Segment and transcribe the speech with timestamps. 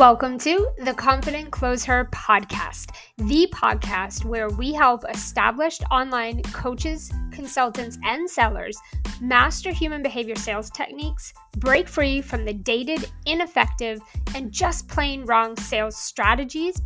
[0.00, 7.98] Welcome to the Confident Closer podcast, the podcast where we help established online coaches, consultants,
[8.02, 8.78] and sellers
[9.20, 14.00] master human behavior sales techniques, break free from the dated, ineffective,
[14.34, 16.80] and just plain wrong sales strategies,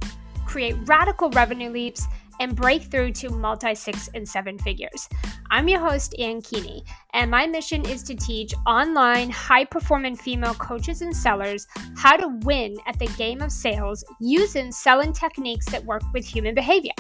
[0.45, 2.09] create radical revenue leaps
[2.41, 5.09] and break through to multi six and seven figures.
[5.55, 6.83] I'm your host, Ann Keeney,
[7.13, 12.27] and my mission is to teach online high performing female coaches and sellers how to
[12.43, 16.91] win at the game of sales using selling techniques that work with human behavior.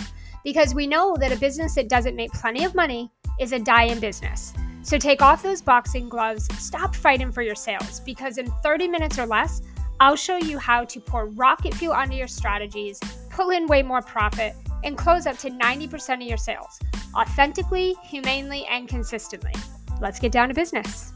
[0.44, 3.10] Because we know that a business that doesn't make plenty of money
[3.40, 4.54] is a dying business.
[4.82, 9.18] So take off those boxing gloves, stop fighting for your sales, because in 30 minutes
[9.18, 9.62] or less,
[9.98, 14.02] I'll show you how to pour rocket fuel onto your strategies, pull in way more
[14.02, 16.78] profit, and close up to 90% of your sales
[17.16, 19.52] authentically, humanely, and consistently.
[20.00, 21.12] Let's get down to business.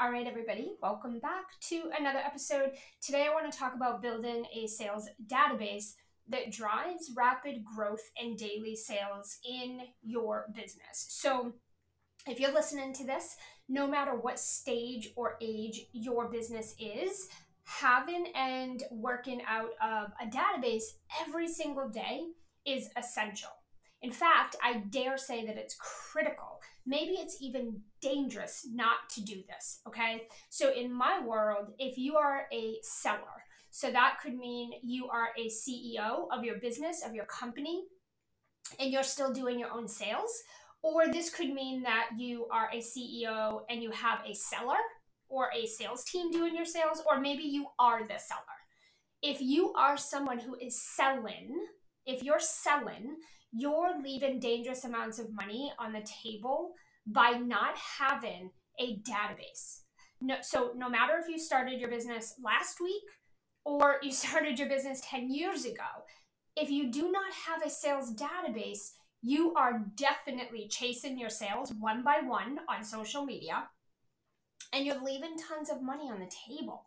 [0.00, 2.72] All right, everybody, welcome back to another episode.
[3.00, 5.94] Today, I want to talk about building a sales database
[6.28, 11.06] that drives rapid growth and daily sales in your business.
[11.08, 11.54] So,
[12.26, 13.36] if you're listening to this,
[13.68, 17.28] no matter what stage or age your business is,
[17.64, 20.84] having and working out of a database
[21.20, 22.22] every single day
[22.66, 23.50] is essential.
[24.02, 26.60] In fact, I dare say that it's critical.
[26.86, 30.24] Maybe it's even dangerous not to do this, okay?
[30.50, 35.30] So, in my world, if you are a seller, so that could mean you are
[35.38, 37.84] a CEO of your business, of your company,
[38.78, 40.30] and you're still doing your own sales,
[40.82, 44.76] or this could mean that you are a CEO and you have a seller
[45.28, 48.40] or a sales team doing your sales, or maybe you are the seller.
[49.22, 51.66] If you are someone who is selling,
[52.06, 53.16] if you're selling,
[53.52, 56.72] you're leaving dangerous amounts of money on the table
[57.06, 59.80] by not having a database.
[60.20, 63.02] No, so no matter if you started your business last week
[63.64, 66.04] or you started your business 10 years ago,
[66.56, 68.92] if you do not have a sales database,
[69.22, 73.64] you are definitely chasing your sales one by one on social media
[74.72, 76.86] and you're leaving tons of money on the table.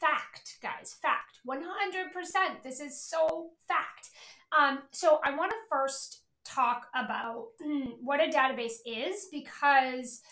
[0.00, 1.38] Fact, guys, fact.
[1.46, 2.62] 100%.
[2.62, 4.10] This is so fact.
[4.56, 10.22] Um, so I want to first talk about mm, what a database is because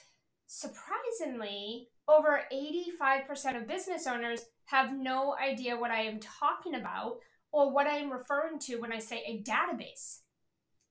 [0.47, 7.19] surprisingly, over 85% of business owners have no idea what I am talking about
[7.53, 10.21] or what I am referring to when I say a database.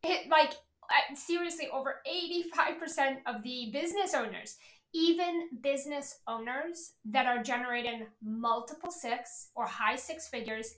[0.04, 0.54] It like
[1.16, 4.58] seriously over 85% of the business owners
[4.96, 10.76] even business owners that are generating multiple six or high six figures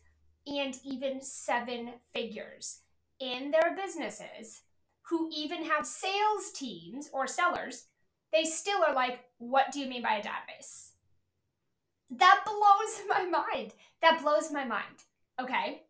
[0.47, 2.79] and even seven figures
[3.19, 4.61] in their businesses
[5.09, 7.85] who even have sales teams or sellers,
[8.33, 10.91] they still are like, What do you mean by a database?
[12.09, 13.73] That blows my mind.
[14.01, 15.05] That blows my mind.
[15.39, 15.83] Okay.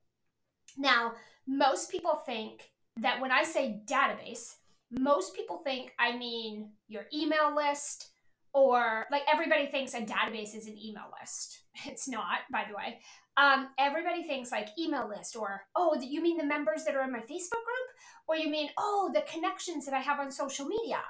[0.78, 1.14] Now,
[1.48, 4.56] most people think that when I say database,
[4.92, 8.10] most people think I mean your email list,
[8.54, 11.62] or like everybody thinks a database is an email list.
[11.86, 13.00] It's not, by the way.
[13.38, 17.12] Um, everybody thinks like email list or oh, you mean the members that are in
[17.12, 17.88] my Facebook group,
[18.28, 21.02] or you mean oh, the connections that I have on social media.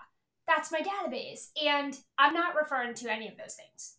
[0.46, 3.96] That's my database, and I'm not referring to any of those things.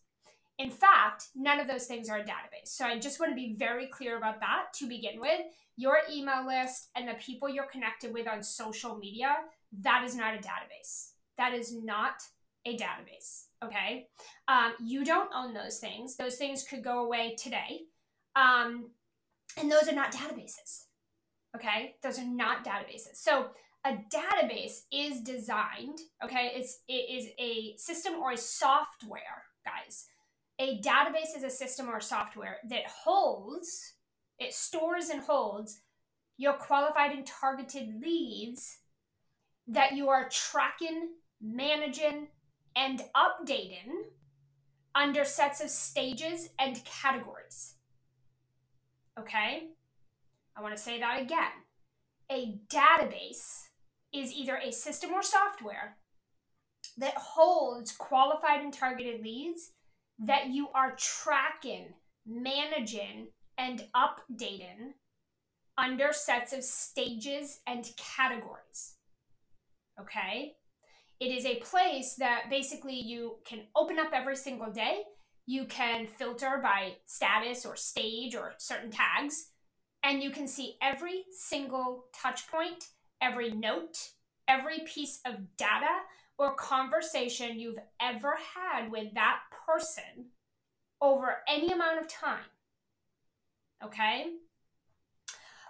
[0.59, 2.67] In fact, none of those things are a database.
[2.67, 5.39] So I just want to be very clear about that to begin with.
[5.77, 9.37] Your email list and the people you're connected with on social media,
[9.81, 11.11] that is not a database.
[11.37, 12.15] That is not
[12.69, 13.45] a database.
[13.63, 14.07] Okay.
[14.47, 16.15] Um, you don't own those things.
[16.15, 17.81] Those things could go away today.
[18.35, 18.91] Um,
[19.57, 20.85] and those are not databases.
[21.55, 21.95] Okay.
[22.03, 23.15] Those are not databases.
[23.15, 23.47] So
[23.85, 30.05] a database is designed, okay, it's, it is a system or a software, guys.
[30.59, 33.93] A database is a system or software that holds,
[34.37, 35.79] it stores and holds
[36.37, 38.79] your qualified and targeted leads
[39.67, 41.11] that you are tracking,
[41.41, 42.27] managing,
[42.75, 44.09] and updating
[44.95, 47.75] under sets of stages and categories.
[49.19, 49.67] Okay?
[50.55, 51.51] I want to say that again.
[52.31, 53.67] A database
[54.13, 55.97] is either a system or software
[56.97, 59.71] that holds qualified and targeted leads
[60.19, 61.93] that you are tracking,
[62.25, 63.27] managing,
[63.57, 64.93] and updating
[65.77, 68.95] under sets of stages and categories.
[69.99, 70.55] Okay?
[71.19, 75.01] It is a place that basically you can open up every single day.
[75.45, 79.49] You can filter by status or stage or certain tags,
[80.03, 82.85] and you can see every single touch point,
[83.21, 83.97] every note,
[84.47, 86.03] every piece of data
[86.37, 90.27] or conversation you've ever had with that person
[91.01, 92.39] over any amount of time.
[93.83, 94.25] Okay?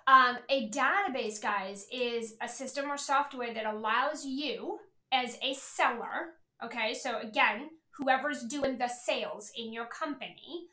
[0.06, 4.80] Um, a database, guys, is a system or software that allows you
[5.12, 6.94] as a seller, okay?
[6.94, 10.68] So again, whoever's doing the sales in your company,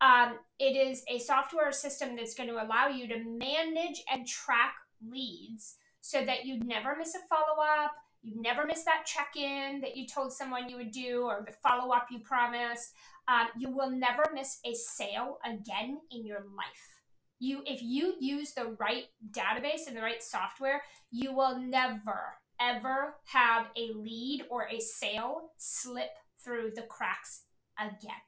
[0.00, 4.74] um, it is a software system that's going to allow you to manage and track
[5.08, 7.92] leads so that you never miss a follow up,
[8.22, 11.52] you never miss that check in that you told someone you would do or the
[11.52, 12.92] follow up you promised.
[13.28, 17.00] Um, you will never miss a sale again in your life.
[17.38, 22.36] You, if you use the right database and the right software, you will never
[22.70, 26.10] ever have a lead or a sale slip
[26.44, 27.42] through the cracks
[27.78, 28.22] again.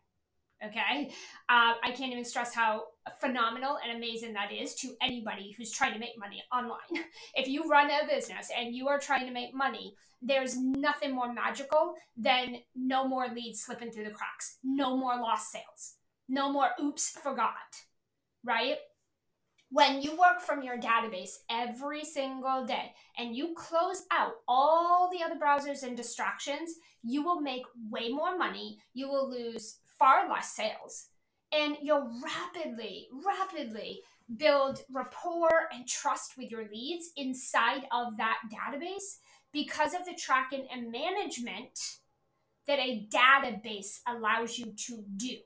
[0.65, 1.11] Okay.
[1.49, 2.85] Uh, I can't even stress how
[3.21, 7.05] phenomenal and amazing that is to anybody who's trying to make money online.
[7.35, 11.33] If you run a business and you are trying to make money, there's nothing more
[11.33, 15.97] magical than no more leads slipping through the cracks, no more lost sales,
[16.29, 17.83] no more oops, forgot,
[18.43, 18.77] right?
[19.75, 25.21] When you work from your database every single day and you close out all the
[25.21, 28.79] other browsers and distractions, you will make way more money.
[28.93, 31.07] You will lose far less sales.
[31.51, 34.03] And you'll rapidly, rapidly
[34.37, 39.17] build rapport and trust with your leads inside of that database
[39.53, 41.81] because of the tracking and management
[42.69, 45.39] that a database allows you to do.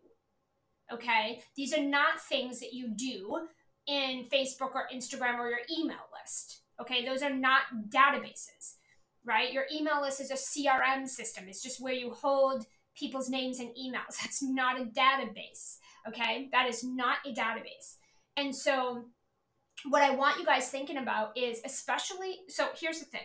[0.93, 1.41] Okay?
[1.57, 3.49] These are not things that you do
[3.89, 6.61] in Facebook or Instagram or your email list.
[6.81, 7.05] Okay?
[7.05, 8.77] Those are not databases,
[9.25, 9.53] right?
[9.53, 12.67] Your email list is a CRM system, it's just where you hold
[12.99, 14.17] people's names and emails.
[14.23, 15.79] That's not a database.
[16.07, 16.49] Okay.
[16.53, 17.97] That is not a database.
[18.37, 19.07] And so,
[19.89, 23.21] what I want you guys thinking about is especially so here's the thing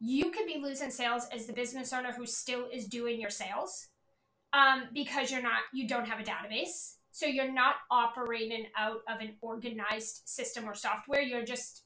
[0.00, 3.88] you could be losing sales as the business owner who still is doing your sales
[4.52, 9.20] um, because you're not you don't have a database so you're not operating out of
[9.20, 11.20] an organized system or software.
[11.20, 11.82] You're just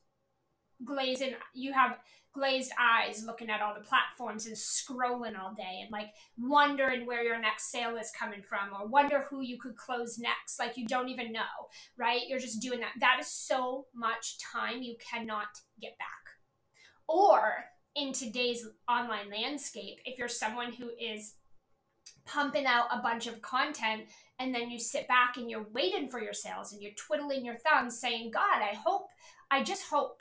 [0.84, 1.96] glazing you have
[2.34, 7.23] glazed eyes looking at all the platforms and scrolling all day and like wondering where
[7.23, 10.58] your next sale is coming from or wonder who you could close next.
[10.58, 11.40] Like you don't even know
[11.96, 12.20] right?
[12.29, 12.93] You're just doing that.
[13.00, 15.49] That is so much time you cannot
[15.81, 16.08] get back.
[17.08, 17.64] Or
[17.96, 21.37] in today's online landscape if you're someone who is
[22.25, 24.02] pumping out a bunch of content
[24.43, 27.56] and then you sit back and you're waiting for your sales and you're twiddling your
[27.56, 29.06] thumbs saying god i hope
[29.50, 30.21] i just hope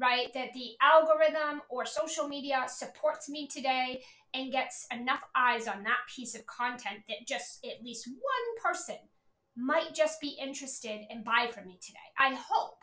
[0.00, 0.32] right?
[0.34, 4.02] That the algorithm or social media supports me today
[4.32, 8.96] and gets enough eyes on that piece of content that just at least one person
[9.56, 11.98] might just be interested and buy from me today.
[12.18, 12.78] I hope.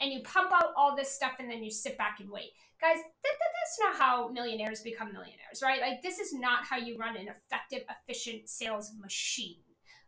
[0.00, 2.50] And you pump out all this stuff and then you sit back and wait.
[2.80, 5.80] Guys, that, that, that's not how millionaires become millionaires, right?
[5.80, 9.56] Like, this is not how you run an effective, efficient sales machine.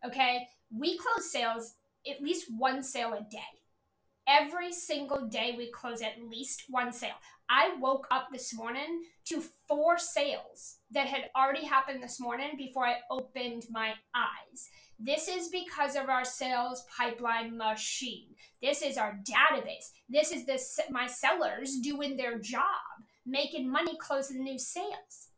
[0.06, 0.46] Okay?
[0.70, 1.74] We close sales
[2.08, 3.60] at least one sale a day
[4.30, 7.18] every single day we close at least one sale.
[7.48, 12.86] I woke up this morning to four sales that had already happened this morning before
[12.86, 14.68] I opened my eyes.
[15.00, 18.28] This is because of our sales pipeline machine.
[18.62, 19.90] This is our database.
[20.08, 22.62] This is this my sellers doing their job,
[23.26, 25.29] making money closing new sales.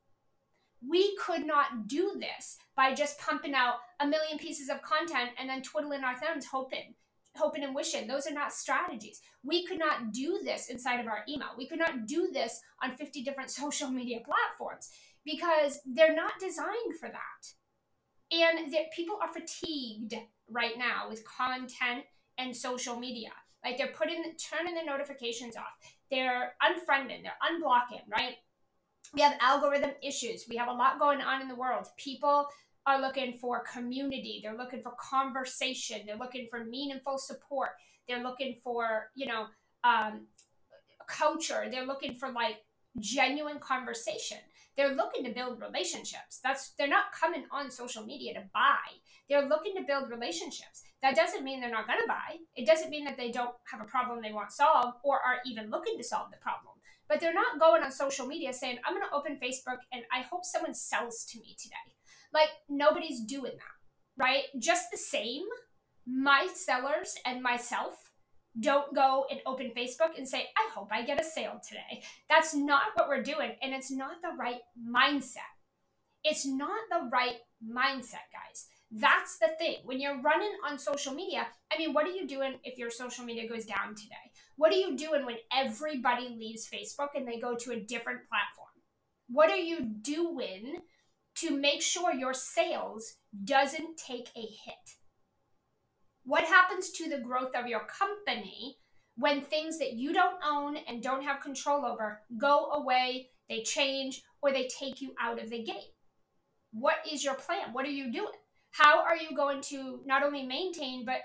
[0.86, 5.48] We could not do this by just pumping out a million pieces of content and
[5.48, 6.94] then twiddling our thumbs hoping
[7.36, 8.06] hoping and wishing.
[8.06, 9.20] Those are not strategies.
[9.42, 11.48] We could not do this inside of our email.
[11.56, 14.90] We could not do this on 50 different social media platforms
[15.24, 17.52] because they're not designed for that.
[18.30, 20.14] And that people are fatigued
[20.48, 22.04] right now with content
[22.38, 23.30] and social media.
[23.64, 25.64] Like they're putting turning the notifications off.
[26.10, 28.34] They're unfriending, they're unblocking, right?
[29.14, 30.46] We have algorithm issues.
[30.48, 31.88] We have a lot going on in the world.
[31.96, 32.48] People
[32.86, 34.40] are looking for community.
[34.42, 36.00] They're looking for conversation.
[36.06, 37.70] They're looking for meaningful support.
[38.08, 39.46] They're looking for, you know,
[39.84, 40.26] um,
[41.06, 41.68] culture.
[41.70, 42.56] They're looking for like
[42.98, 44.38] genuine conversation.
[44.76, 46.40] They're looking to build relationships.
[46.42, 48.78] That's they're not coming on social media to buy.
[49.28, 50.82] They're looking to build relationships.
[51.02, 52.38] That doesn't mean they're not going to buy.
[52.56, 55.70] It doesn't mean that they don't have a problem they want solved or are even
[55.70, 56.74] looking to solve the problem.
[57.08, 60.22] But they're not going on social media saying, "I'm going to open Facebook and I
[60.22, 61.96] hope someone sells to me today."
[62.32, 64.44] Like nobody's doing that, right?
[64.58, 65.44] Just the same,
[66.06, 68.12] my sellers and myself
[68.58, 72.02] don't go and open Facebook and say, I hope I get a sale today.
[72.28, 73.52] That's not what we're doing.
[73.62, 75.52] And it's not the right mindset.
[76.24, 78.66] It's not the right mindset, guys.
[78.94, 79.76] That's the thing.
[79.84, 83.24] When you're running on social media, I mean, what are you doing if your social
[83.24, 84.30] media goes down today?
[84.56, 88.68] What are you doing when everybody leaves Facebook and they go to a different platform?
[89.28, 90.80] What are you doing
[91.36, 94.96] to make sure your sales doesn't take a hit?
[96.24, 98.76] What happens to the growth of your company
[99.16, 104.22] when things that you don't own and don't have control over go away, they change,
[104.42, 105.92] or they take you out of the game?
[106.72, 107.72] What is your plan?
[107.72, 108.32] What are you doing?
[108.72, 111.20] How are you going to not only maintain, but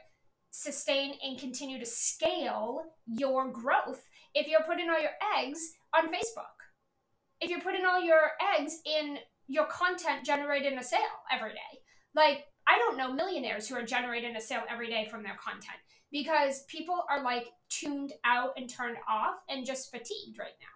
[0.52, 5.60] sustain and continue to scale your growth if you're putting all your eggs
[5.96, 6.58] on Facebook?
[7.40, 11.00] If you're putting all your eggs in your content generating a sale
[11.32, 11.80] every day.
[12.14, 15.80] Like, I don't know millionaires who are generating a sale every day from their content
[16.12, 20.68] because people are like tuned out and turned off and just fatigued right now.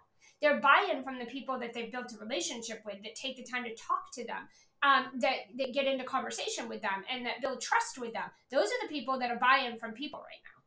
[0.42, 3.64] They're buying from the people that they've built a relationship with that take the time
[3.66, 4.48] to talk to them,
[4.84, 8.30] um, that, that get into conversation with them, and that build trust with them.
[8.52, 10.62] Those are the people that are buying from people right now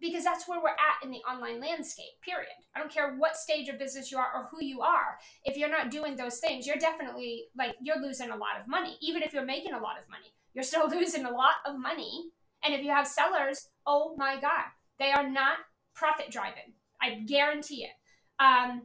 [0.00, 2.48] because that's where we're at in the online landscape, period.
[2.74, 5.18] I don't care what stage of business you are or who you are.
[5.44, 8.96] If you're not doing those things, you're definitely like you're losing a lot of money.
[9.00, 12.30] Even if you're making a lot of money, you're still losing a lot of money.
[12.64, 14.66] And if you have sellers, oh my God,
[14.98, 15.58] they are not
[15.94, 16.74] profit driving.
[17.00, 18.42] I guarantee it.
[18.42, 18.82] Um,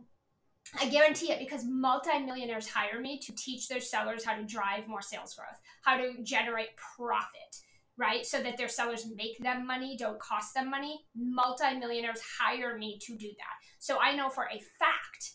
[0.79, 5.01] I guarantee it because multimillionaires hire me to teach their sellers how to drive more
[5.01, 7.55] sales growth, how to generate profit
[7.97, 8.25] right?
[8.25, 11.01] So that their sellers make them money, don't cost them money.
[11.15, 13.55] Multimillionaires hire me to do that.
[13.79, 15.33] So I know for a fact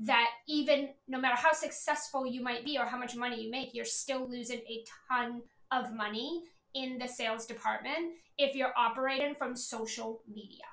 [0.00, 3.74] that even no matter how successful you might be or how much money you make,
[3.74, 6.42] you're still losing a ton of money
[6.74, 10.64] in the sales department if you're operating from social media.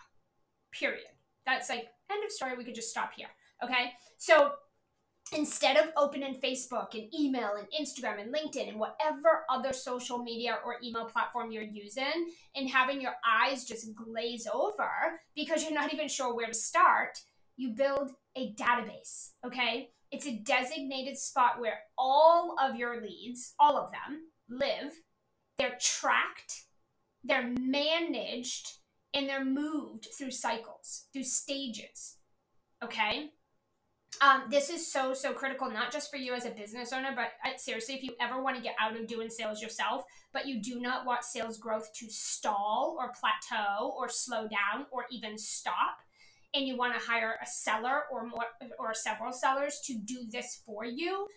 [0.72, 1.08] Period.
[1.46, 2.56] That's like end of story.
[2.58, 3.28] We could just stop here.
[3.64, 3.94] Okay.
[4.18, 4.52] So
[5.36, 10.58] instead of opening Facebook and email and Instagram and LinkedIn and whatever other social media
[10.66, 14.90] or email platform you're using and having your eyes just glaze over
[15.36, 17.20] because you're not even sure where to start,
[17.58, 19.90] you build a database, okay?
[20.12, 24.94] It's a designated spot where all of your leads, all of them, live.
[25.58, 26.64] They're tracked,
[27.24, 28.78] they're managed,
[29.14, 32.18] and they're moved through cycles, through stages,
[32.84, 33.32] okay?
[34.22, 37.32] Um, this is so so critical not just for you as a business owner but
[37.46, 40.62] uh, seriously if you ever want to get out of doing sales yourself but you
[40.62, 46.00] do not want sales growth to stall or plateau or slow down or even stop
[46.54, 48.46] and you want to hire a seller or more
[48.80, 51.28] or several sellers to do this for you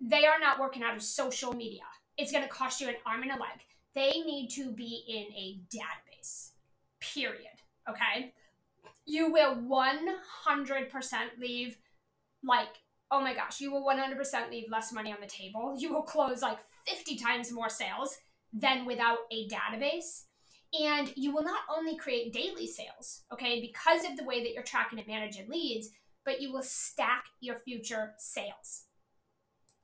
[0.00, 1.82] they are not working out of social media.
[2.16, 3.66] It's going to cost you an arm and a leg.
[3.96, 6.52] They need to be in a database
[7.00, 8.32] period okay?
[9.06, 10.90] You will 100%
[11.40, 11.78] leave
[12.44, 12.68] like,
[13.10, 15.74] oh my gosh, you will 100% leave less money on the table.
[15.78, 18.16] You will close like 50 times more sales
[18.52, 20.24] than without a database.
[20.78, 24.62] And you will not only create daily sales, okay, because of the way that you're
[24.62, 25.88] tracking and managing leads,
[26.26, 28.84] but you will stack your future sales.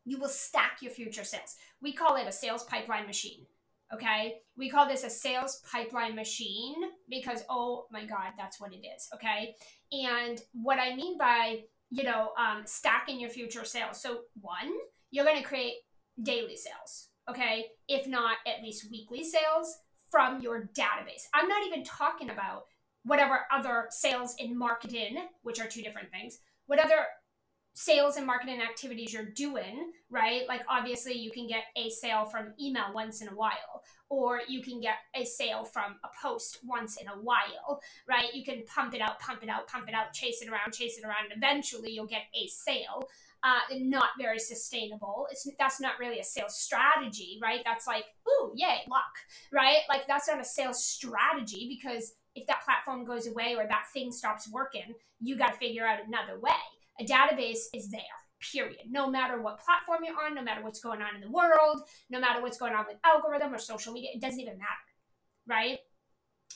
[0.05, 1.57] You will stack your future sales.
[1.81, 3.47] We call it a sales pipeline machine.
[3.93, 4.41] Okay.
[4.57, 6.75] We call this a sales pipeline machine
[7.09, 9.09] because, oh my God, that's what it is.
[9.15, 9.55] Okay.
[9.93, 11.61] And what I mean by
[11.91, 14.01] you know, um, stacking your future sales.
[14.01, 14.73] So, one,
[15.11, 15.75] you're going to create
[16.23, 17.67] daily sales, okay?
[17.89, 19.79] If not at least weekly sales
[20.11, 21.25] from your database.
[21.35, 22.65] I'm not even talking about
[23.05, 27.07] whatever other sales and marketing, which are two different things, what other
[27.75, 30.43] sales and marketing activities you're doing, right?
[30.49, 34.63] Like obviously you can get a sale from email once in a while, or you
[34.63, 38.33] can get a sale from a post once in a while, right?
[38.33, 40.99] You can pump it out, pump it out, pump it out, chase it around, chase
[40.99, 43.09] it around, eventually you'll get a sale.
[43.43, 45.27] Uh, not very sustainable.
[45.31, 47.61] It's that's not really a sales strategy, right?
[47.63, 49.13] That's like, ooh, yay, luck,
[49.53, 49.81] right?
[49.87, 54.13] Like that's not a sales strategy because if that platform goes away or that thing
[54.13, 56.53] stops working, you got to figure out another way
[57.01, 58.03] a database is there
[58.53, 58.81] period.
[58.89, 62.21] No matter what platform you're on, no matter what's going on in the world, no
[62.21, 64.69] matter what's going on with algorithm or social media, it doesn't even matter,
[65.47, 65.79] right?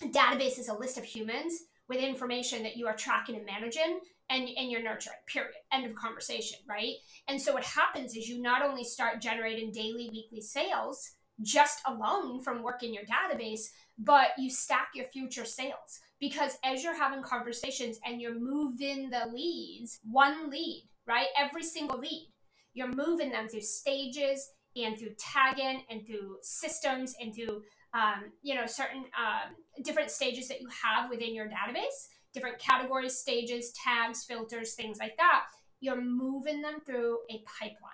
[0.02, 1.54] A database is a list of humans
[1.88, 5.54] with information that you are tracking and managing and, and you're nurturing, period.
[5.72, 6.94] End of conversation, right?
[7.28, 12.42] And so what happens is you not only start generating daily, weekly sales just alone
[12.42, 17.98] from working your database, but you stack your future sales because as you're having conversations
[18.04, 21.28] and you're moving the leads, one lead, right?
[21.38, 22.30] Every single lead,
[22.74, 27.62] you're moving them through stages and through tagging and through systems and through
[27.94, 33.18] um, you know certain um, different stages that you have within your database, different categories,
[33.18, 35.44] stages, tags, filters, things like that.
[35.80, 37.92] You're moving them through a pipeline.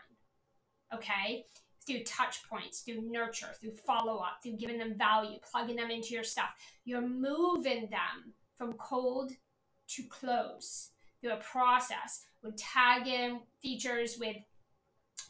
[0.92, 1.44] Okay,
[1.86, 6.14] through touch points, through nurture, through follow up, through giving them value, plugging them into
[6.14, 6.50] your stuff.
[6.84, 9.32] You're moving them from cold
[9.88, 14.36] to close through a process with tagging features, with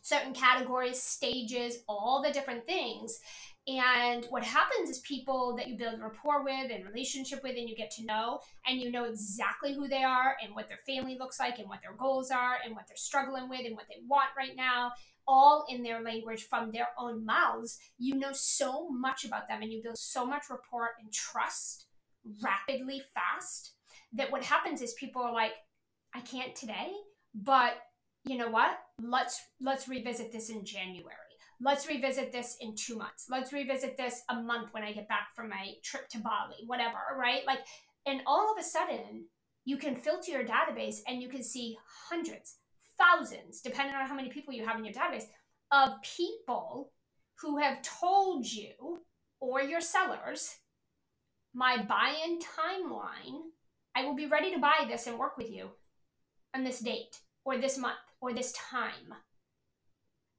[0.02, 3.20] certain categories, stages, all the different things.
[3.66, 7.74] And what happens is people that you build rapport with and relationship with, and you
[7.74, 11.40] get to know, and you know exactly who they are and what their family looks
[11.40, 14.28] like and what their goals are and what they're struggling with and what they want
[14.36, 14.92] right now,
[15.26, 17.78] all in their language from their own mouths.
[17.98, 21.86] You know so much about them and you build so much rapport and trust
[22.42, 23.72] rapidly, fast,
[24.12, 25.52] that what happens is people are like,
[26.14, 26.92] I can't today,
[27.34, 27.74] but
[28.24, 28.78] you know what?
[29.02, 31.16] Let's let's revisit this in January
[31.60, 33.26] let's revisit this in two months.
[33.30, 36.98] Let's revisit this a month when I get back from my trip to Bali, whatever,
[37.18, 37.42] right?
[37.46, 37.60] Like,
[38.06, 39.26] and all of a sudden,
[39.64, 41.76] you can filter your database and you can see
[42.10, 42.58] hundreds,
[42.98, 45.24] thousands, depending on how many people you have in your database,
[45.72, 46.92] of people
[47.40, 49.00] who have told you
[49.40, 50.56] or your sellers,
[51.54, 53.40] my buy in timeline,
[53.94, 55.70] I will be ready to buy this and work with you
[56.54, 59.14] on this date or this month or this time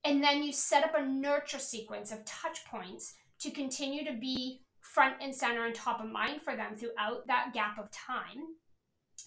[0.05, 4.61] and then you set up a nurture sequence of touch points to continue to be
[4.79, 8.37] front and center and top of mind for them throughout that gap of time.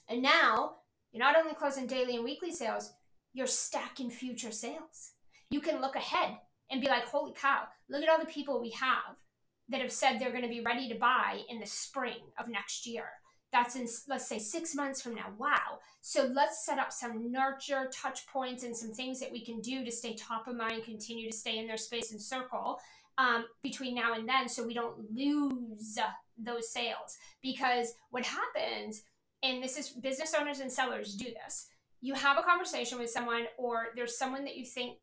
[0.09, 0.77] And now
[1.11, 2.93] you're not only closing daily and weekly sales,
[3.33, 5.13] you're stacking future sales.
[5.51, 6.39] You can look ahead
[6.71, 9.17] and be like, holy cow, look at all the people we have
[9.69, 12.87] that have said they're going to be ready to buy in the spring of next
[12.87, 13.05] year.
[13.53, 15.33] That's in let's say six months from now.
[15.39, 15.79] Wow.
[16.01, 19.85] So let's set up some nurture touch points and some things that we can do
[19.85, 22.79] to stay top of mind continue to stay in their space and circle
[23.17, 25.99] um, between now and then so we don't lose
[26.37, 27.17] those sales.
[27.43, 29.03] Because what happens
[29.43, 31.69] and this is business owners and sellers do this
[32.01, 34.99] you have a conversation with someone or there's someone that you think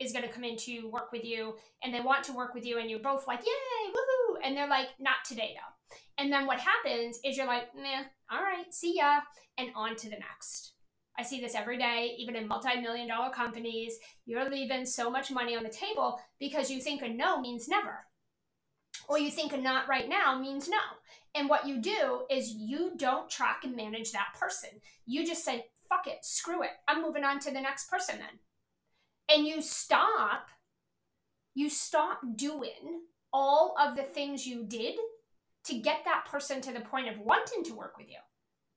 [0.00, 2.66] is going to come in to work with you and they want to work with
[2.66, 5.74] you and you're both like yay woohoo and they're like not today though
[6.18, 9.20] and then what happens is you're like, nah, all right, see ya,
[9.58, 10.72] and on to the next.
[11.18, 13.98] I see this every day, even in multi million dollar companies.
[14.26, 18.06] You're leaving so much money on the table because you think a no means never.
[19.08, 20.78] Or you think a not right now means no.
[21.34, 24.70] And what you do is you don't track and manage that person.
[25.04, 26.70] You just say, fuck it, screw it.
[26.88, 28.38] I'm moving on to the next person then.
[29.28, 30.46] And you stop,
[31.54, 33.02] you stop doing
[33.32, 34.94] all of the things you did
[35.64, 38.18] to get that person to the point of wanting to work with you.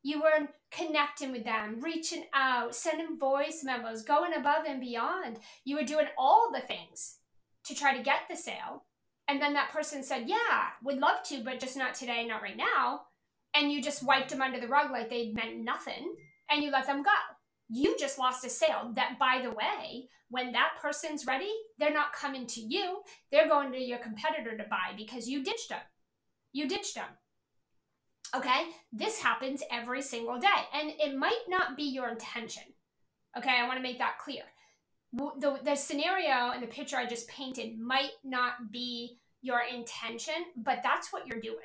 [0.04, 5.40] You were connecting with them, reaching out, sending voice memos, going above and beyond.
[5.66, 7.18] You were doing all the things
[7.66, 8.86] to try to get the sale.
[9.28, 12.58] And then that person said, Yeah, would love to, but just not today, not right
[12.58, 13.02] now.
[13.54, 16.16] And you just wiped them under the rug like they meant nothing
[16.50, 17.12] and you let them go.
[17.70, 22.14] You just lost a sale that, by the way, when that person's ready, they're not
[22.14, 23.00] coming to you.
[23.32, 25.82] They're going to your competitor to buy because you ditched them
[26.58, 27.10] you ditched them.
[28.36, 28.64] Okay?
[28.92, 30.48] This happens every single day.
[30.74, 32.64] And it might not be your intention.
[33.38, 33.58] Okay?
[33.58, 34.44] I want to make that clear.
[35.18, 40.80] The, the scenario and the picture I just painted might not be your intention, but
[40.84, 41.58] that's what you're doing.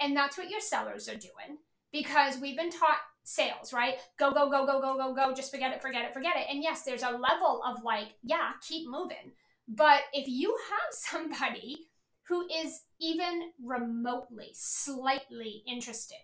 [0.00, 1.58] And that's what your sellers are doing
[1.92, 3.96] because we've been taught sales, right?
[4.18, 5.34] Go, go, go, go, go, go, go.
[5.34, 6.46] Just forget it, forget it, forget it.
[6.50, 9.32] And yes, there's a level of like, yeah, keep moving.
[9.68, 11.90] But if you have somebody
[12.28, 16.16] who is even remotely, slightly interested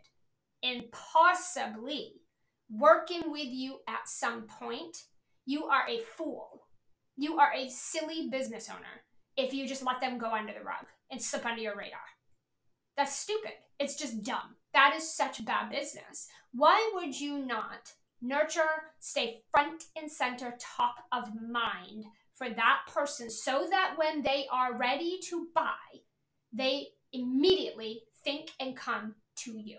[0.62, 2.14] in possibly
[2.70, 4.96] working with you at some point,
[5.44, 6.65] you are a fool.
[7.16, 9.05] You are a silly business owner
[9.37, 12.00] if you just let them go under the rug and slip under your radar.
[12.96, 13.52] That's stupid.
[13.79, 14.57] It's just dumb.
[14.72, 16.29] That is such bad business.
[16.52, 23.31] Why would you not nurture, stay front and center, top of mind for that person
[23.31, 26.00] so that when they are ready to buy,
[26.52, 29.79] they immediately think and come to you.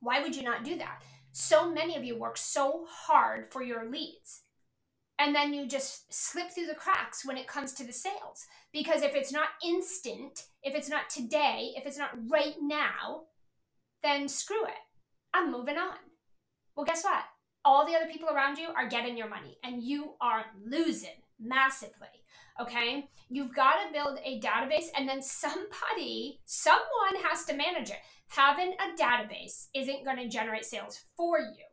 [0.00, 1.02] Why would you not do that?
[1.32, 4.42] So many of you work so hard for your leads.
[5.18, 8.46] And then you just slip through the cracks when it comes to the sales.
[8.72, 13.22] Because if it's not instant, if it's not today, if it's not right now,
[14.02, 14.74] then screw it.
[15.34, 15.96] I'm moving on.
[16.76, 17.24] Well, guess what?
[17.64, 22.06] All the other people around you are getting your money and you are losing massively.
[22.60, 23.08] Okay.
[23.28, 27.98] You've got to build a database and then somebody, someone has to manage it.
[28.28, 31.64] Having a database isn't going to generate sales for you.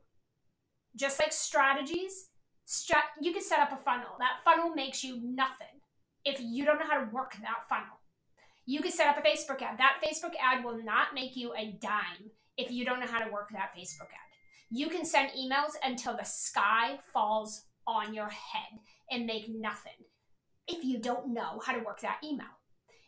[0.95, 2.29] Just like strategies,
[2.67, 4.15] strat- you can set up a funnel.
[4.19, 5.81] That funnel makes you nothing
[6.23, 7.99] if you don't know how to work that funnel.
[8.65, 9.77] You can set up a Facebook ad.
[9.77, 13.31] That Facebook ad will not make you a dime if you don't know how to
[13.31, 14.25] work that Facebook ad.
[14.71, 18.79] You can send emails until the sky falls on your head
[19.11, 20.05] and make nothing
[20.67, 22.47] if you don't know how to work that email.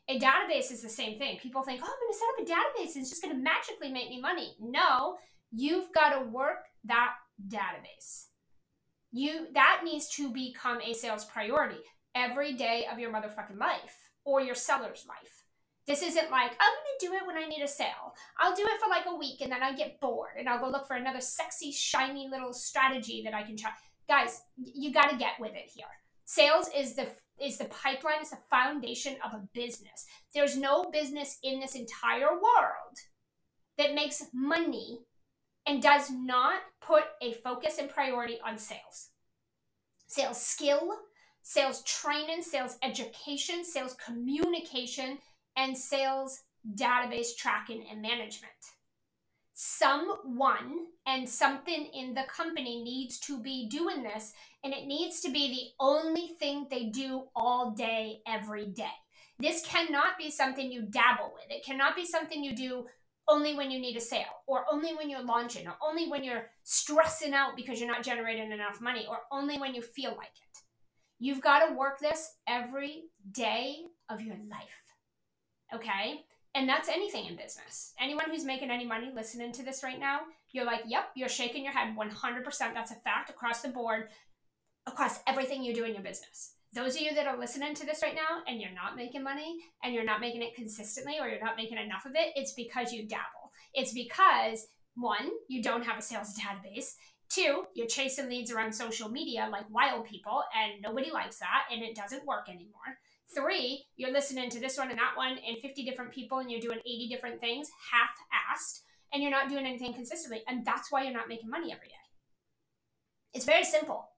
[0.10, 1.38] A database is the same thing.
[1.40, 3.42] People think, oh, I'm going to set up a database and it's just going to
[3.42, 4.56] magically make me money.
[4.62, 5.18] No,
[5.52, 7.14] you've got to work that
[7.46, 8.28] database.
[9.18, 11.80] You that needs to become a sales priority
[12.14, 15.44] every day of your motherfucking life or your seller's life.
[15.88, 18.14] This isn't like, I'm going to do it when I need a sale.
[18.40, 20.70] I'll do it for like a week and then I get bored and I'll go
[20.70, 23.72] look for another sexy, shiny little strategy that I can try.
[24.08, 25.86] Guys, you got to get with it here.
[26.26, 27.08] Sales is the
[27.42, 30.06] is the pipeline, is the foundation of a business.
[30.34, 32.98] There's no business in this entire world
[33.78, 35.00] that makes money
[35.68, 39.10] and does not put a focus and priority on sales.
[40.08, 40.94] Sales skill,
[41.44, 45.20] sales training, sales education, sales communication,
[45.58, 46.40] and sales
[46.76, 48.54] database tracking and management.
[49.54, 55.32] Someone and something in the company needs to be doing this, and it needs to
[55.32, 58.86] be the only thing they do all day, every day.
[59.40, 61.46] This cannot be something you dabble with.
[61.50, 62.86] It cannot be something you do
[63.28, 66.50] only when you need a sale, or only when you're launching, or only when you're
[66.64, 70.58] stressing out because you're not generating enough money, or only when you feel like it.
[71.20, 73.78] You've got to work this every day
[74.10, 74.68] of your life.
[75.74, 76.26] Okay?
[76.56, 77.94] And that's anything in business.
[78.00, 81.64] Anyone who's making any money listening to this right now, you're like, yep, you're shaking
[81.64, 82.74] your head 100%.
[82.74, 84.10] That's a fact across the board,
[84.88, 86.54] across everything you do in your business.
[86.78, 89.58] Those of you that are listening to this right now and you're not making money
[89.84, 92.94] and you're not making it consistently or you're not making enough of it, it's because
[92.94, 93.52] you dabble.
[93.74, 96.94] It's because one, you don't have a sales database.
[97.30, 101.82] Two, you're chasing leads around social media like wild people and nobody likes that and
[101.82, 103.00] it doesn't work anymore.
[103.34, 106.62] Three, you're listening to this one and that one and 50 different people and you're
[106.62, 108.12] doing 80 different things half
[108.54, 110.44] assed and you're not doing anything consistently.
[110.48, 111.96] And that's why you're not making money every day.
[113.34, 114.10] It's very simple.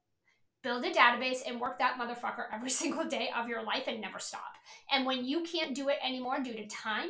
[0.62, 4.20] Build a database and work that motherfucker every single day of your life and never
[4.20, 4.54] stop.
[4.92, 7.10] And when you can't do it anymore due to time,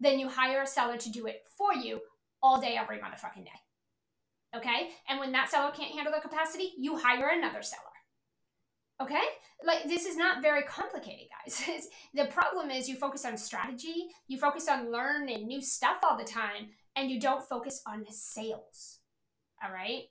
[0.00, 2.00] then you hire a seller to do it for you
[2.42, 4.56] all day, every motherfucking day.
[4.56, 4.90] Okay?
[5.08, 7.82] And when that seller can't handle the capacity, you hire another seller.
[9.02, 9.22] Okay?
[9.64, 11.88] Like, this is not very complicated, guys.
[12.14, 16.24] the problem is you focus on strategy, you focus on learning new stuff all the
[16.24, 19.00] time, and you don't focus on sales.
[19.64, 20.04] All right?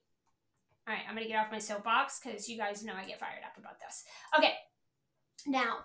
[0.87, 3.19] All right, I'm going to get off my soapbox because you guys know I get
[3.19, 4.03] fired up about this.
[4.37, 4.53] Okay,
[5.47, 5.77] now,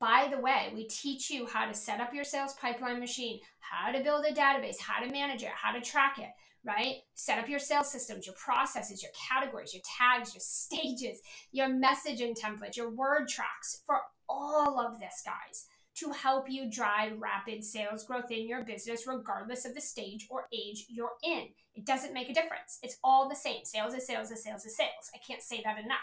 [0.00, 3.92] by the way, we teach you how to set up your sales pipeline machine, how
[3.92, 6.30] to build a database, how to manage it, how to track it,
[6.64, 6.96] right?
[7.14, 11.20] Set up your sales systems, your processes, your categories, your tags, your stages,
[11.52, 15.66] your messaging templates, your word tracks for all of this, guys,
[15.98, 20.46] to help you drive rapid sales growth in your business, regardless of the stage or
[20.52, 21.48] age you're in.
[21.74, 22.78] It doesn't make a difference.
[22.82, 23.64] It's all the same.
[23.64, 25.10] Sales is sales is sales is sales.
[25.14, 25.98] I can't say that enough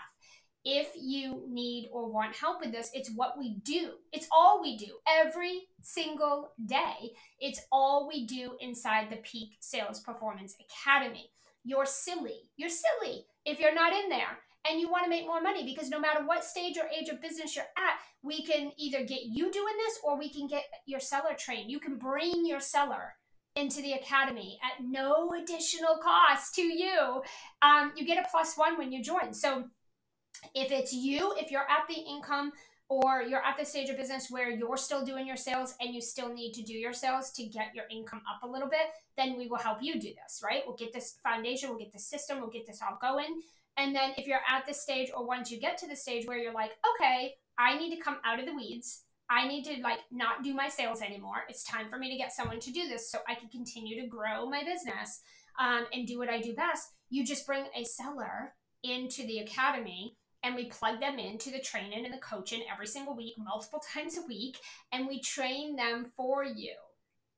[0.65, 3.91] if you need or want help with this, it's what we do.
[4.13, 7.11] It's all we do every single day.
[7.39, 11.29] It's all we do inside the Peak Sales Performance Academy.
[11.65, 12.49] You're silly.
[12.55, 15.89] You're silly if you're not in there and you want to make more money because
[15.89, 19.51] no matter what stage or age of business you're at, we can either get you
[19.51, 21.69] doing this or we can get your seller trained.
[21.69, 23.15] You can bring your seller
[23.55, 27.21] into the academy at no additional cost to you.
[27.61, 29.33] Um, you get a plus one when you join.
[29.33, 29.65] So
[30.55, 32.51] if it's you, if you're at the income
[32.89, 36.01] or you're at the stage of business where you're still doing your sales and you
[36.01, 39.37] still need to do your sales to get your income up a little bit, then
[39.37, 40.61] we will help you do this, right?
[40.65, 43.41] We'll get this foundation, we'll get the system, we'll get this all going.
[43.77, 46.37] And then if you're at the stage or once you get to the stage where
[46.37, 49.03] you're like, okay, I need to come out of the weeds.
[49.29, 51.43] I need to like not do my sales anymore.
[51.49, 54.07] It's time for me to get someone to do this so I can continue to
[54.07, 55.21] grow my business
[55.59, 56.89] um, and do what I do best.
[57.09, 62.05] You just bring a seller into the academy and we plug them into the training
[62.05, 64.57] and the coaching every single week, multiple times a week,
[64.91, 66.73] and we train them for you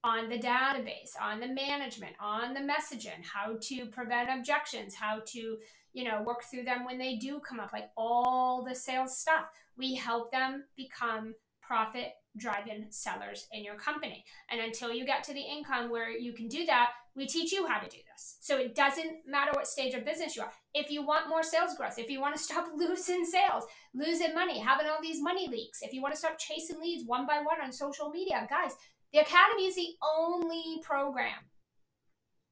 [0.04, 5.58] on the database, on the management, on the messaging, how to prevent objections, how to,
[5.95, 9.45] you know, work through them when they do come up, like all the sales stuff.
[9.77, 14.25] We help them become profit driving sellers in your company.
[14.51, 17.65] And until you get to the income where you can do that, we teach you
[17.65, 18.38] how to do this.
[18.41, 20.51] So it doesn't matter what stage of business you are.
[20.73, 24.60] If you want more sales growth, if you want to stop losing sales, losing money,
[24.60, 27.62] having all these money leaks, if you want to start chasing leads one by one
[27.63, 28.73] on social media, guys,
[29.13, 31.39] the Academy is the only program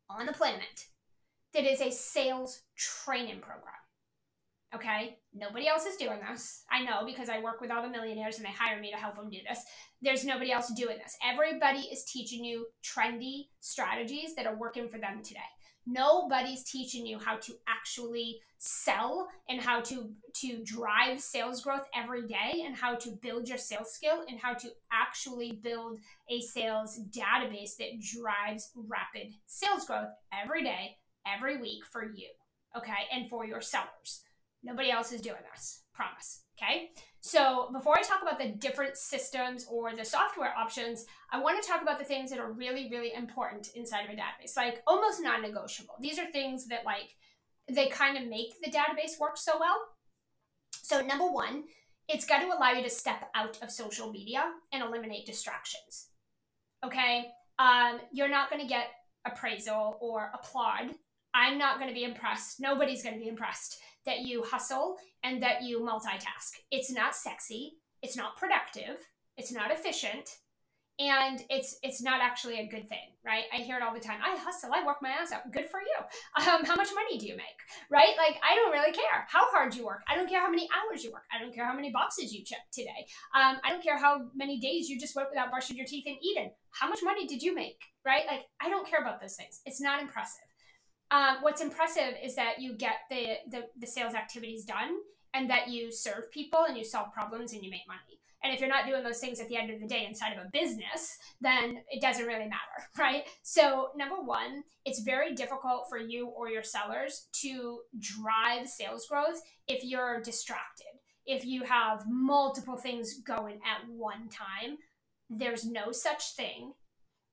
[0.10, 0.86] on the planet
[1.53, 3.73] that is a sales training program.
[4.75, 6.63] Okay, nobody else is doing this.
[6.71, 9.15] I know because I work with all the millionaires and they hire me to help
[9.15, 9.59] them do this.
[10.01, 11.15] There's nobody else doing this.
[11.23, 15.39] Everybody is teaching you trendy strategies that are working for them today.
[15.85, 22.25] Nobody's teaching you how to actually sell and how to to drive sales growth every
[22.25, 25.99] day and how to build your sales skill and how to actually build
[26.31, 30.95] a sales database that drives rapid sales growth every day,
[31.27, 32.29] every week for you.
[32.75, 34.23] Okay, and for your sellers
[34.63, 35.81] Nobody else is doing this.
[35.93, 36.43] Promise.
[36.57, 36.91] Okay.
[37.19, 41.67] So before I talk about the different systems or the software options, I want to
[41.67, 45.21] talk about the things that are really, really important inside of a database, like almost
[45.21, 45.95] non-negotiable.
[45.99, 47.15] These are things that like
[47.69, 49.77] they kind of make the database work so well.
[50.81, 51.65] So number one,
[52.07, 56.07] it's got to allow you to step out of social media and eliminate distractions.
[56.86, 57.25] Okay.
[57.59, 58.88] Um, you're not going to get
[59.25, 60.95] appraisal or applaud.
[61.34, 62.60] I'm not going to be impressed.
[62.60, 66.52] Nobody's going to be impressed that you hustle and that you multitask.
[66.72, 68.98] It's not sexy, it's not productive,
[69.38, 70.30] it's not efficient,
[71.00, 73.46] and it's it's not actually a good thing, right?
[73.52, 74.19] I hear it all the time.
[74.24, 75.52] I hustle, I work my ass out.
[75.52, 76.43] Good for you.
[76.43, 77.46] Um, how much money do you make,
[77.89, 78.15] right?
[78.17, 80.02] Like I don't really care how hard you work.
[80.08, 81.24] I don't care how many hours you work.
[81.34, 83.08] I don't care how many boxes you check today.
[83.34, 86.17] Um, I don't care how many days you just went without brushing your teeth and
[86.22, 86.52] eating.
[86.72, 88.24] How much money did you make, right?
[88.28, 89.62] Like I don't care about those things.
[89.65, 90.52] It's not impressive.
[91.13, 94.95] Um, what's impressive is that you get the, the, the sales activities done
[95.36, 98.19] and that you serve people and you solve problems and you make money.
[98.43, 100.43] And if you're not doing those things at the end of the day inside of
[100.43, 102.58] a business, then it doesn't really matter,
[102.97, 103.26] right?
[103.43, 109.39] So, number one, it's very difficult for you or your sellers to drive sales growth
[109.67, 110.88] if you're distracted.
[111.28, 114.78] If you have multiple things going at one time,
[115.30, 116.73] there's no such thing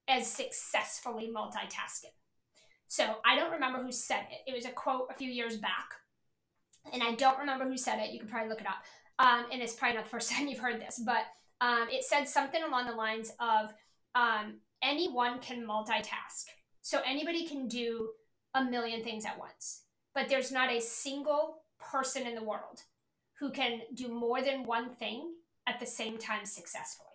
[0.07, 2.19] as successfully multitasking.
[2.90, 4.50] So I don't remember who said it.
[4.50, 5.90] It was a quote a few years back.
[6.92, 8.11] And I don't remember who said it.
[8.12, 8.83] You can probably look it up.
[9.20, 11.22] Um, and it's probably not the first time you've heard this, but
[11.61, 13.72] um, it said something along the lines of
[14.16, 16.46] um, anyone can multitask.
[16.83, 18.09] So anybody can do
[18.57, 19.83] a million things at once.
[20.12, 22.83] But there's not a single person in the world
[23.38, 25.35] who can do more than one thing
[25.68, 27.10] at the same time successfully.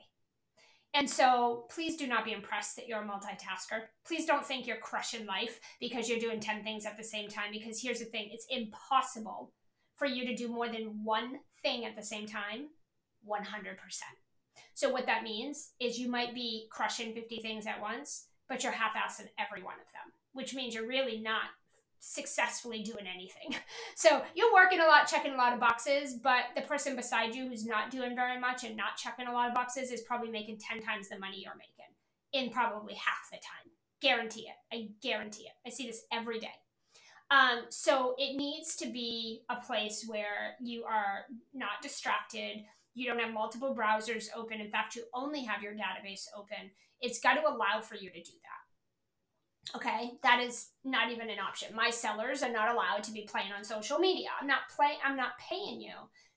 [0.95, 3.81] And so please do not be impressed that you're a multitasker.
[4.08, 7.51] Please don't think you're crushing life because you're doing 10 things at the same time.
[7.51, 9.51] Because here's the thing it's impossible
[9.97, 12.69] for you to do more than one thing at the same time
[13.27, 13.75] 100%.
[14.73, 18.71] So, what that means is you might be crushing 50 things at once, but you're
[18.71, 21.49] half assing every one of them, which means you're really not
[21.99, 23.55] successfully doing anything.
[23.97, 27.47] So you're working a lot, checking a lot of boxes, but the person beside you
[27.47, 30.58] who's not doing very much and not checking a lot of boxes is probably making
[30.58, 31.75] 10 times the money you're making
[32.34, 33.71] in probably half the time.
[34.01, 34.75] Guarantee it.
[34.75, 35.53] I guarantee it.
[35.65, 36.51] I see this every day.
[37.31, 42.63] Um, so it needs to be a place where you are not distracted.
[42.93, 44.62] You don't have multiple browsers open.
[44.62, 46.71] In fact, you only have your database open.
[47.01, 48.64] It's got to allow for you to do that.
[49.75, 51.75] Okay, that is not even an option.
[51.75, 54.28] My sellers are not allowed to be playing on social media.
[54.39, 55.93] I'm not playing I'm not paying you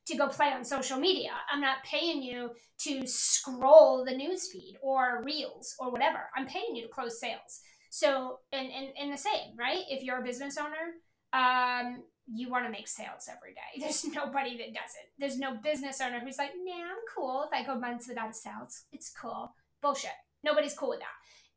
[0.09, 1.33] to go play on social media.
[1.53, 2.51] I'm not paying you
[2.85, 6.31] to scroll the newsfeed or reels or whatever.
[6.35, 7.61] I'm paying you to close sales.
[7.91, 9.83] So, and, and, and the same, right?
[9.89, 10.95] If you're a business owner,
[11.33, 13.81] um, you want to make sales every day.
[13.81, 15.09] There's nobody that doesn't.
[15.19, 18.85] There's no business owner who's like, nah, I'm cool if I go months without sales.
[18.93, 19.55] It's cool.
[19.83, 20.11] Bullshit.
[20.45, 21.07] Nobody's cool with that.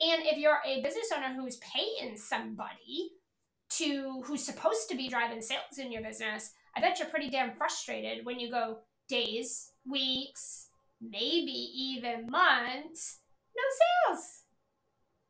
[0.01, 3.11] And if you're a business owner who's paying somebody
[3.77, 7.55] to who's supposed to be driving sales in your business, I bet you're pretty damn
[7.55, 13.19] frustrated when you go days, weeks, maybe even months,
[13.55, 13.63] no
[14.09, 14.43] sales.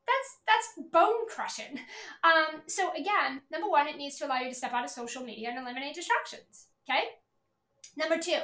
[0.07, 1.79] That's that's bone crushing.
[2.23, 5.23] Um, so again, number one, it needs to allow you to step out of social
[5.23, 6.67] media and eliminate distractions.
[6.87, 7.03] Okay.
[7.97, 8.39] Number two,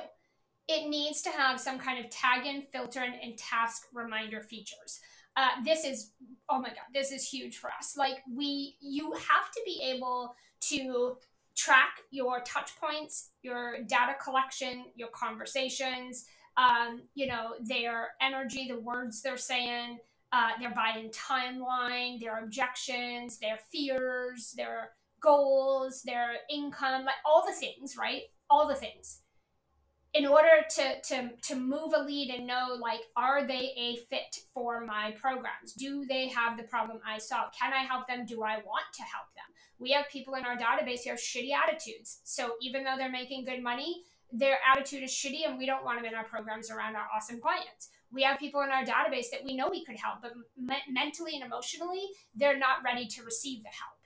[0.67, 4.99] it needs to have some kind of tag in, filtering, and task reminder features
[5.37, 6.11] uh, this is
[6.49, 7.95] oh my god this is huge for us.
[7.95, 10.35] Like we you have to be able
[10.69, 11.17] to
[11.55, 18.79] track your touch points your data collection your conversations um, you know their energy the
[18.79, 19.97] words they're saying
[20.33, 27.53] uh, their buy-in timeline their objections their fears their goals their income like all the
[27.53, 28.23] things right?
[28.49, 29.21] All the things
[30.17, 34.37] in order to to to move a lead and know like are they a fit
[34.53, 35.73] for my programs?
[35.73, 38.25] Do they have the problem i solve can i help them?
[38.25, 39.45] Do i want to help them?
[39.79, 42.21] We have people in our database who have shitty attitudes.
[42.23, 45.99] So even though they're making good money their attitude is shitty and we don't want
[45.99, 47.89] them in our programs around our awesome clients.
[48.11, 51.35] We have people in our database that we know we could help but me- mentally
[51.35, 52.03] and emotionally
[52.35, 53.96] they're not ready to receive the help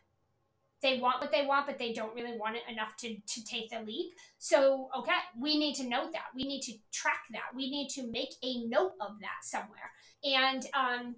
[0.81, 3.69] they want what they want, but they don't really want it enough to, to take
[3.69, 4.13] the leap.
[4.39, 6.25] So, okay, we need to note that.
[6.35, 7.55] We need to track that.
[7.55, 9.91] We need to make a note of that somewhere.
[10.23, 11.15] And um,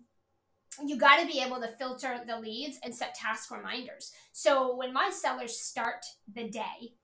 [0.85, 4.11] you got to be able to filter the leads and set task reminders.
[4.33, 6.95] So, when my sellers start the day,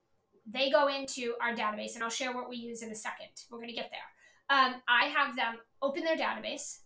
[0.51, 3.27] they go into our database, and I'll share what we use in a second.
[3.49, 4.57] We're going to get there.
[4.57, 6.79] Um, I have them open their database,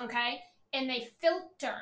[0.00, 0.40] okay,
[0.72, 1.78] and they filter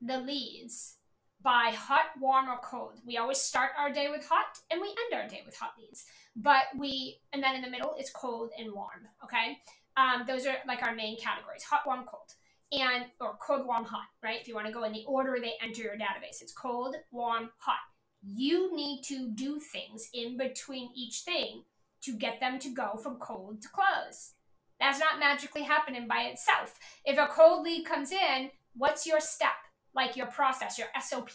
[0.00, 0.96] the leads
[1.42, 3.00] by hot, warm, or cold.
[3.06, 6.04] We always start our day with hot and we end our day with hot leads.
[6.36, 9.08] But we, and then in the middle, it's cold and warm.
[9.24, 9.58] Okay.
[9.96, 12.34] Um, those are like our main categories hot, warm, cold.
[12.72, 14.40] And, or cold, warm, hot, right?
[14.40, 17.50] If you want to go in the order they enter your database, it's cold, warm,
[17.58, 17.80] hot.
[18.22, 21.64] You need to do things in between each thing
[22.02, 24.34] to get them to go from cold to close.
[24.78, 26.78] That's not magically happening by itself.
[27.04, 29.50] If a cold lead comes in, what's your step?
[29.94, 31.30] Like your process, your SOP,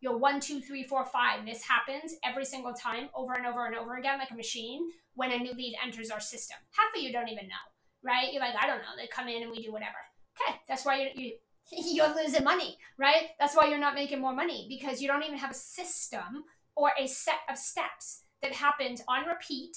[0.00, 1.44] your one, two, three, four, five.
[1.44, 5.32] This happens every single time over and over and over again, like a machine, when
[5.32, 6.56] a new lead enters our system.
[6.72, 7.54] Half of you don't even know,
[8.02, 8.32] right?
[8.32, 8.96] You're like, I don't know.
[8.96, 9.98] They come in and we do whatever.
[10.40, 11.32] Okay, that's why you're, you,
[11.94, 13.28] you're losing money, right?
[13.38, 16.44] That's why you're not making more money because you don't even have a system
[16.76, 19.76] or a set of steps that happens on repeat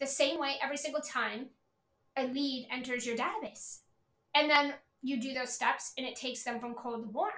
[0.00, 1.46] the same way every single time
[2.16, 3.80] a lead enters your database.
[4.34, 7.32] And then you do those steps and it takes them from cold to warm.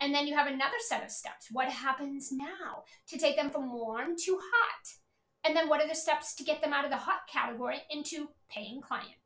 [0.00, 1.48] And then you have another set of steps.
[1.50, 4.94] What happens now to take them from warm to hot?
[5.44, 8.28] And then what are the steps to get them out of the hot category into
[8.48, 9.16] paying client?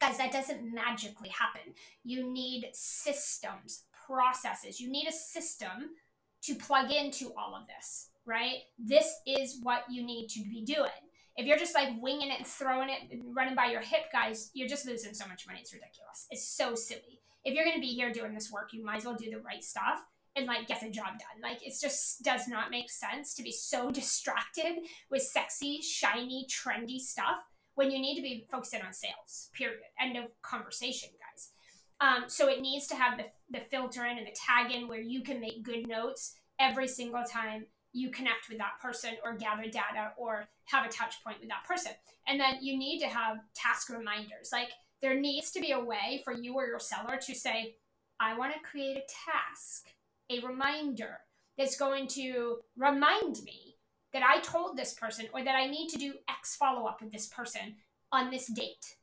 [0.00, 1.74] Guys, that doesn't magically happen.
[2.04, 4.80] You need systems, processes.
[4.80, 5.90] You need a system
[6.42, 8.58] to plug into all of this, right?
[8.78, 11.07] This is what you need to be doing.
[11.38, 14.50] If you're just like winging it and throwing it and running by your hip, guys,
[14.54, 15.60] you're just losing so much money.
[15.62, 16.26] It's ridiculous.
[16.30, 17.20] It's so silly.
[17.44, 19.38] If you're going to be here doing this work, you might as well do the
[19.38, 20.00] right stuff
[20.34, 21.40] and like get the job done.
[21.40, 24.80] Like it just does not make sense to be so distracted
[25.12, 27.36] with sexy, shiny, trendy stuff
[27.76, 29.50] when you need to be focusing on sales.
[29.54, 29.78] Period.
[30.00, 31.50] End of conversation, guys.
[32.00, 35.00] Um, so it needs to have the, the filter in and the tag in where
[35.00, 39.64] you can make good notes every single time you connect with that person or gather
[39.64, 41.92] data or have a touch point with that person.
[42.26, 44.50] And then you need to have task reminders.
[44.52, 44.68] Like
[45.00, 47.76] there needs to be a way for you or your seller to say,
[48.20, 49.88] I want to create a task,
[50.30, 51.18] a reminder
[51.56, 53.76] that's going to remind me
[54.12, 57.12] that I told this person or that I need to do X follow up with
[57.12, 57.76] this person
[58.12, 58.96] on this date.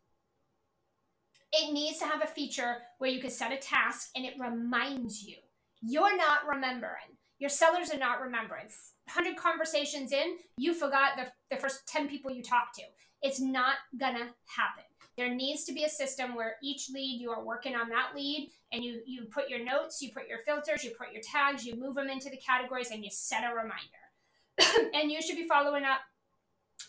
[1.54, 5.24] It needs to have a feature where you can set a task and it reminds
[5.24, 5.38] you.
[5.82, 8.66] You're not remembering your sellers are not remembering.
[9.14, 12.84] 100 conversations in, you forgot the, the first 10 people you talked to.
[13.22, 14.84] It's not gonna happen.
[15.18, 18.52] There needs to be a system where each lead you are working on that lead
[18.74, 21.76] and you you put your notes, you put your filters, you put your tags, you
[21.76, 24.92] move them into the categories and you set a reminder.
[24.94, 26.00] and you should be following up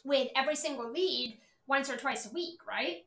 [0.05, 3.05] with every single lead once or twice a week, right?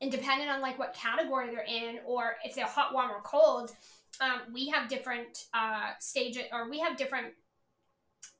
[0.00, 3.72] And depending on like what category they're in or if they're hot, warm, or cold,
[4.20, 7.28] um, we have different uh, stages or we have different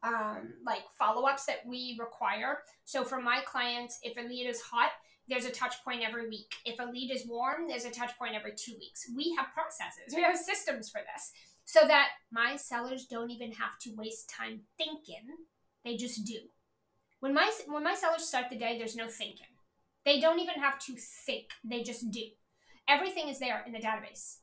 [0.02, 2.58] um, like follow-ups that we require.
[2.84, 4.90] So for my clients if a lead is hot
[5.28, 6.54] there's a touch point every week.
[6.64, 9.10] If a lead is warm there's a touch point every two weeks.
[9.14, 10.14] We have processes.
[10.14, 11.32] We have systems for this
[11.64, 15.26] so that my sellers don't even have to waste time thinking.
[15.84, 16.38] They just do.
[17.20, 19.46] When my when my sellers start the day there's no thinking.
[20.04, 21.48] They don't even have to think.
[21.62, 22.24] They just do.
[22.88, 24.38] Everything is there in the database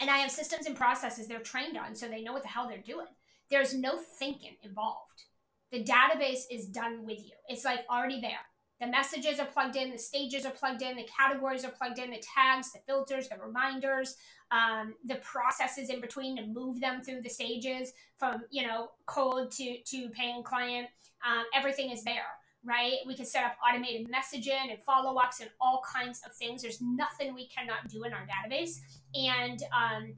[0.00, 2.68] and I have systems and processes they're trained on so they know what the hell
[2.68, 3.06] they're doing.
[3.50, 5.24] There's no thinking involved.
[5.72, 7.32] The database is done with you.
[7.48, 8.44] It's like already there.
[8.80, 12.10] The messages are plugged in, the stages are plugged in, the categories are plugged in,
[12.10, 14.16] the tags, the filters, the reminders,
[14.50, 19.50] um, the processes in between to move them through the stages from you know cold
[19.52, 20.88] to to paying client.
[21.26, 22.26] Um, everything is there
[22.66, 22.96] right?
[23.06, 26.62] We can set up automated messaging and follow ups and all kinds of things.
[26.62, 28.80] There's nothing we cannot do in our database.
[29.14, 30.14] And um,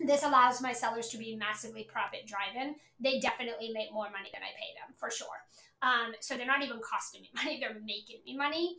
[0.00, 2.76] this allows my sellers to be massively profit driven.
[3.00, 5.44] They definitely make more money than I pay them for sure.
[5.82, 8.78] Um, so they're not even costing me money, they're making me money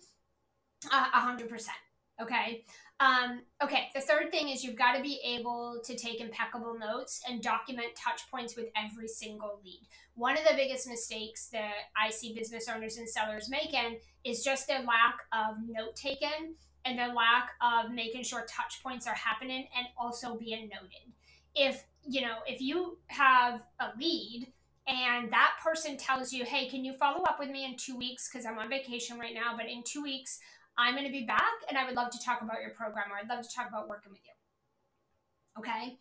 [0.92, 1.78] uh, a hundred percent.
[2.22, 2.64] Okay.
[3.02, 3.90] Um, okay.
[3.94, 7.88] The third thing is you've got to be able to take impeccable notes and document
[7.96, 9.86] touch points with every single lead.
[10.16, 14.68] One of the biggest mistakes that I see business owners and sellers making is just
[14.68, 19.68] their lack of note taking and their lack of making sure touch points are happening
[19.78, 21.12] and also being noted.
[21.54, 24.54] If, you know, if you have a lead
[24.88, 28.30] and that person tells you, hey, can you follow up with me in two weeks?
[28.30, 30.40] Because I'm on vacation right now, but in two weeks,
[30.78, 33.18] I'm going to be back and I would love to talk about your program or
[33.18, 35.60] I'd love to talk about working with you.
[35.60, 35.98] Okay.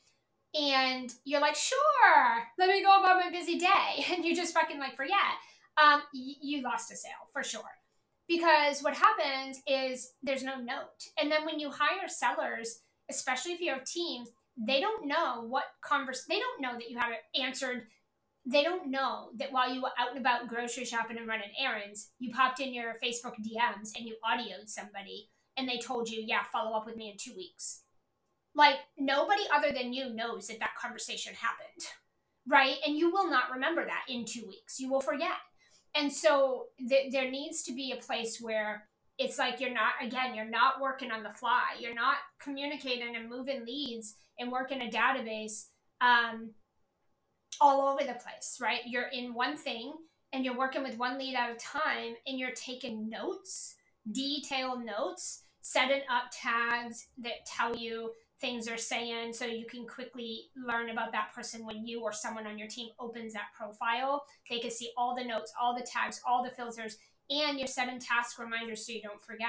[0.54, 4.06] And you're like, sure, let me go about my busy day.
[4.12, 5.16] And you just fucking like forget.
[5.82, 7.62] Um, you lost a sale for sure.
[8.28, 11.10] Because what happens is there's no note.
[11.18, 15.64] And then when you hire sellers, especially if you have teams, they don't know what
[15.84, 17.82] converse they don't know that you haven't answered
[18.46, 22.10] they don't know that while you were out and about grocery shopping and running errands,
[22.18, 26.42] you popped in your Facebook DMs and you audioed somebody and they told you, yeah,
[26.52, 27.82] follow up with me in two weeks.
[28.54, 31.86] Like nobody other than you knows that that conversation happened,
[32.46, 32.76] right?
[32.86, 34.78] And you will not remember that in two weeks.
[34.78, 35.36] You will forget.
[35.94, 40.34] And so th- there needs to be a place where it's like you're not again
[40.34, 44.90] you're not working on the fly you're not communicating and moving leads and working a
[44.90, 45.66] database
[46.00, 46.50] um,
[47.60, 49.92] all over the place right you're in one thing
[50.32, 53.74] and you're working with one lead at a time and you're taking notes
[54.12, 60.50] detailed notes setting up tags that tell you things they're saying so you can quickly
[60.56, 64.58] learn about that person when you or someone on your team opens that profile they
[64.58, 66.98] can see all the notes all the tags all the filters
[67.30, 69.48] and you're setting task reminders so you don't forget.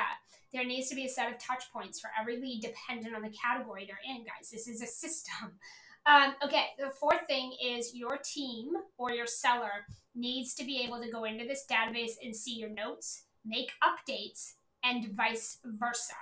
[0.53, 3.35] There needs to be a set of touch points for every lead dependent on the
[3.35, 4.49] category they're in, guys.
[4.51, 5.59] This is a system.
[6.05, 11.01] Um, okay, the fourth thing is your team or your seller needs to be able
[11.01, 14.53] to go into this database and see your notes, make updates,
[14.83, 16.13] and vice versa.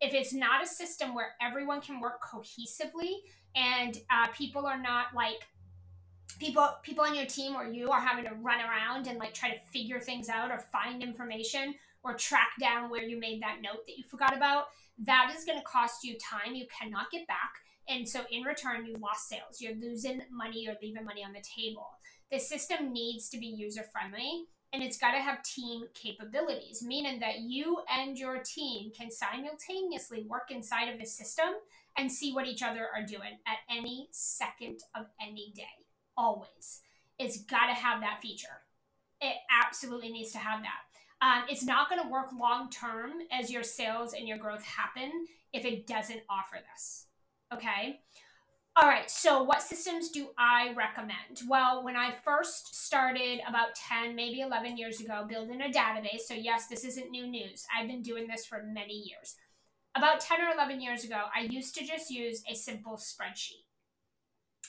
[0.00, 3.12] If it's not a system where everyone can work cohesively
[3.54, 5.48] and uh, people are not like
[6.38, 9.50] people people on your team or you are having to run around and like try
[9.50, 11.74] to figure things out or find information
[12.04, 14.66] or track down where you made that note that you forgot about
[14.98, 17.52] that is going to cost you time you cannot get back
[17.88, 21.42] and so in return you lost sales you're losing money you're leaving money on the
[21.42, 21.88] table
[22.30, 27.20] the system needs to be user friendly and it's got to have team capabilities meaning
[27.20, 31.48] that you and your team can simultaneously work inside of the system
[31.96, 35.64] and see what each other are doing at any second of any day
[36.16, 36.82] always.
[37.18, 38.62] It's got to have that feature.
[39.20, 40.80] It absolutely needs to have that.
[41.22, 45.26] Um, it's not going to work long term as your sales and your growth happen
[45.52, 47.06] if it doesn't offer this.
[47.52, 48.00] Okay.
[48.80, 49.10] All right.
[49.10, 51.42] So, what systems do I recommend?
[51.48, 56.34] Well, when I first started about 10, maybe 11 years ago, building a database, so
[56.34, 57.66] yes, this isn't new news.
[57.76, 59.34] I've been doing this for many years.
[59.96, 63.66] About 10 or 11 years ago, I used to just use a simple spreadsheet.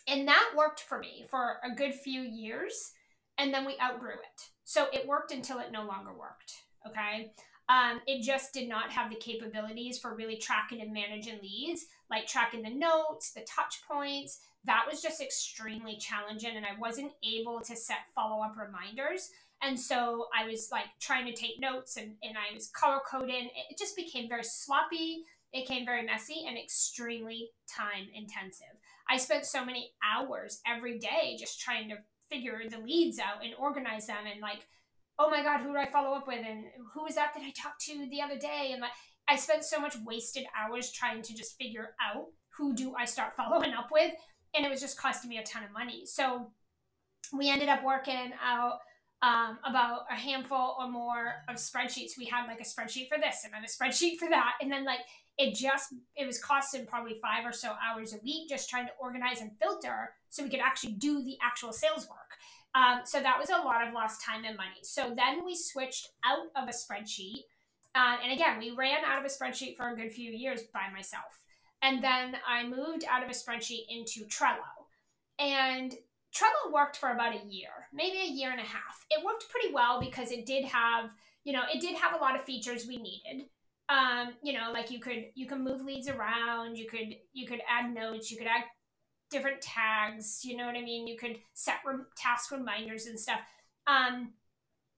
[0.07, 2.93] And that worked for me for a good few years.
[3.37, 4.41] And then we outgrew it.
[4.63, 6.53] So it worked until it no longer worked.
[6.87, 7.31] Okay.
[7.71, 12.27] Um, it just did not have the capabilities for really tracking and managing leads, like
[12.27, 14.39] tracking the notes, the touch points.
[14.65, 19.29] That was just extremely challenging, and I wasn't able to set follow up reminders.
[19.61, 23.49] And so I was like trying to take notes and, and I was color coding.
[23.69, 28.75] It just became very sloppy, it became very messy, and extremely time intensive.
[29.09, 31.97] I spent so many hours every day just trying to
[32.29, 34.67] figure the leads out and organize them and like,
[35.21, 36.43] oh my God, who do I follow up with?
[36.45, 38.69] And who is that that I talked to the other day?
[38.71, 38.91] And like,
[39.27, 42.25] I spent so much wasted hours trying to just figure out
[42.57, 44.11] who do I start following up with.
[44.55, 46.05] And it was just costing me a ton of money.
[46.05, 46.51] So
[47.31, 48.79] we ended up working out
[49.21, 52.17] um, about a handful or more of spreadsheets.
[52.17, 54.53] We had like a spreadsheet for this and then a spreadsheet for that.
[54.59, 55.01] And then like
[55.37, 58.91] it just it was costing probably five or so hours a week just trying to
[58.99, 62.31] organize and filter so we could actually do the actual sales work
[62.73, 64.79] um, so that was a lot of lost time and money.
[64.83, 67.43] So then we switched out of a spreadsheet.
[67.93, 70.89] Uh, and again we ran out of a spreadsheet for a good few years by
[70.93, 71.43] myself.
[71.81, 74.87] And then i moved out of a spreadsheet into trello.
[75.39, 75.93] And
[76.33, 79.05] trello worked for about a year maybe a year and a half.
[79.09, 81.09] It worked pretty well because it did have
[81.43, 83.47] you know it did have a lot of features we needed.
[83.89, 87.61] Um, you know, like you could you can move leads around, you could you could
[87.67, 88.63] add notes, you could add
[89.31, 91.07] different tags, you know what I mean?
[91.07, 91.75] You could set
[92.15, 93.39] task reminders and stuff.
[93.87, 94.33] Um,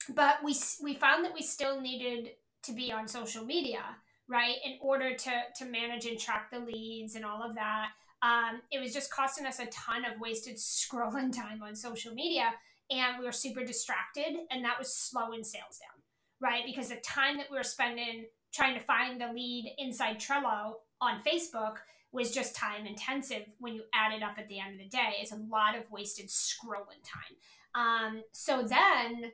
[0.10, 2.32] but we we found that we still needed
[2.64, 3.84] to be on social media,
[4.28, 7.90] right, in order to to manage and track the leads and all of that.
[8.22, 12.52] Um, it was just costing us a ton of wasted scrolling time on social media,
[12.90, 16.02] and we were super distracted, and that was slowing sales down,
[16.42, 16.64] right?
[16.66, 21.22] Because the time that we were spending trying to find the lead inside Trello on
[21.24, 21.78] Facebook
[22.14, 25.16] was just time intensive when you add it up at the end of the day.
[25.20, 27.36] It's a lot of wasted scrolling time.
[27.76, 29.32] Um, so then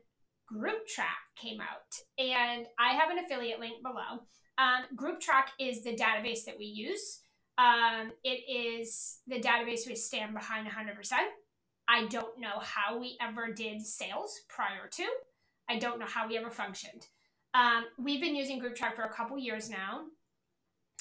[0.52, 4.24] GroupTrack came out, and I have an affiliate link below.
[4.58, 7.20] Um, GroupTrack is the database that we use.
[7.58, 11.12] Um, it is the database we stand behind 100%.
[11.90, 15.06] I don't know how we ever did sales prior to.
[15.70, 17.08] I don't know how we ever functioned.
[17.54, 20.04] Um, we've been using GroupTrack for a couple years now,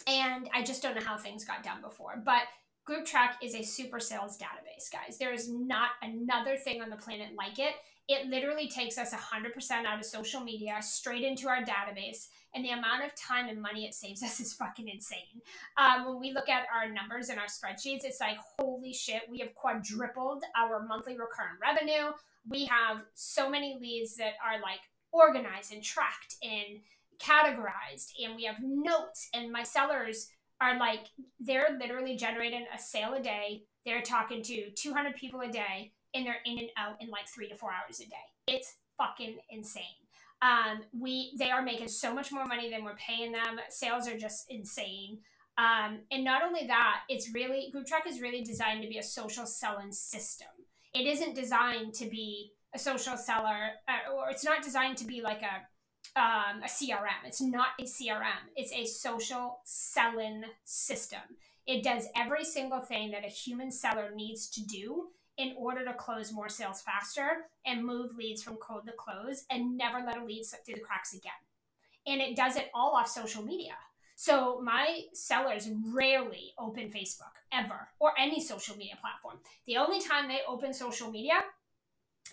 [0.07, 2.23] and I just don't know how things got done before.
[2.25, 2.43] But
[2.89, 5.19] GroupTrack is a super sales database, guys.
[5.19, 7.75] There is not another thing on the planet like it.
[8.09, 12.71] It literally takes us 100% out of social media straight into our database, and the
[12.71, 15.43] amount of time and money it saves us is fucking insane.
[15.77, 19.39] Um, when we look at our numbers and our spreadsheets, it's like, holy shit, we
[19.41, 22.13] have quadrupled our monthly recurrent revenue.
[22.49, 24.81] We have so many leads that are like
[25.13, 26.81] organized and tracked and
[27.21, 30.29] categorized and we have notes and my sellers
[30.61, 31.07] are like
[31.41, 33.63] they're literally generating a sale a day.
[33.85, 37.49] They're talking to 200 people a day and they're in and out in like three
[37.49, 38.17] to four hours a day.
[38.47, 39.83] It's fucking insane.
[40.41, 43.61] Um, we they are making so much more money than we're paying them.
[43.69, 45.19] Sales are just insane.
[45.57, 49.03] Um, and not only that, it's really Group Track is really designed to be a
[49.03, 50.49] social selling system.
[50.95, 55.21] It isn't designed to be a social seller, uh, or it's not designed to be
[55.21, 55.67] like a
[56.17, 57.27] um, a CRM.
[57.27, 58.51] It's not a CRM.
[58.57, 61.21] It's a social selling system.
[61.67, 65.95] It does every single thing that a human seller needs to do in order to
[65.95, 70.25] close more sales faster and move leads from cold to close and never let a
[70.25, 71.33] lead slip through the cracks again.
[72.07, 73.75] And it does it all off social media.
[74.17, 79.39] So my sellers rarely open Facebook ever or any social media platform.
[79.67, 81.35] The only time they open social media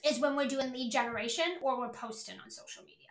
[0.03, 3.04] is when we're doing lead generation or we're posting on social media.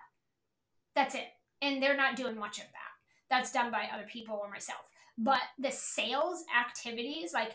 [0.95, 1.27] That's it.
[1.63, 2.91] And they're not doing much of that.
[3.31, 4.89] That's done by other people or myself.
[5.17, 7.53] But the sales activities, like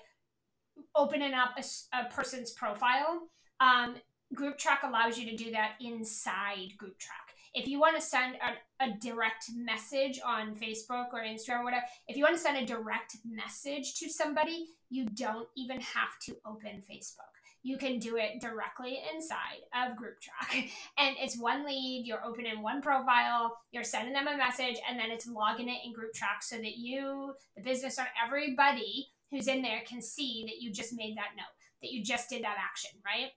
[0.96, 1.64] opening up a,
[1.98, 3.28] a person's profile,
[3.60, 3.96] um,
[4.34, 7.34] Group Track allows you to do that inside Group Track.
[7.54, 11.86] If you want to send a, a direct message on Facebook or Instagram or whatever,
[12.08, 16.36] if you want to send a direct message to somebody, you don't even have to
[16.46, 17.34] open Facebook
[17.64, 22.62] you can do it directly inside of group track and it's one lead you're opening
[22.62, 26.42] one profile you're sending them a message and then it's logging it in group track
[26.42, 30.94] so that you the business owner everybody who's in there can see that you just
[30.94, 31.46] made that note
[31.82, 33.32] that you just did that action right?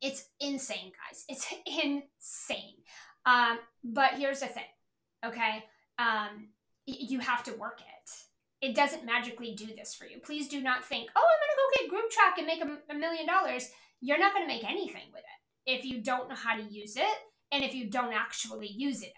[0.00, 1.24] It's insane guys.
[1.28, 2.74] It's insane.
[3.24, 4.64] Um, but here's the thing
[5.24, 5.64] okay?
[5.98, 6.48] Um,
[6.86, 7.95] you have to work it
[8.60, 10.18] it doesn't magically do this for you.
[10.18, 12.94] Please do not think, oh, I'm going to go get group track and make a,
[12.94, 13.70] a million dollars.
[14.00, 16.96] You're not going to make anything with it if you don't know how to use
[16.96, 17.18] it
[17.52, 19.12] and if you don't actually use it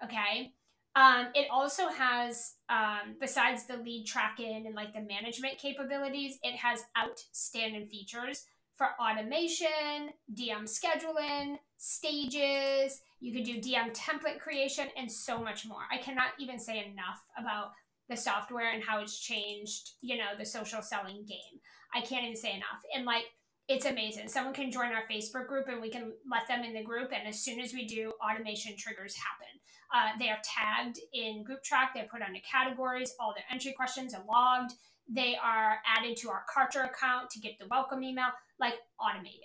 [0.00, 0.16] every day.
[0.16, 0.52] Okay.
[0.94, 6.56] Um, it also has, um, besides the lead tracking and like the management capabilities, it
[6.56, 8.44] has outstanding features
[8.76, 13.00] for automation, DM scheduling, stages.
[13.20, 15.82] You could do DM template creation and so much more.
[15.90, 17.72] I cannot even say enough about
[18.08, 21.60] the software and how it's changed, you know, the social selling game.
[21.94, 22.82] I can't even say enough.
[22.94, 23.24] And like,
[23.68, 24.28] it's amazing.
[24.28, 27.10] Someone can join our Facebook group and we can let them in the group.
[27.12, 29.60] And as soon as we do, automation triggers happen.
[29.94, 34.14] Uh, they are tagged in group track, they're put under categories, all their entry questions
[34.14, 34.72] are logged.
[35.08, 38.28] They are added to our Kartra account to get the welcome email,
[38.58, 39.40] like automated.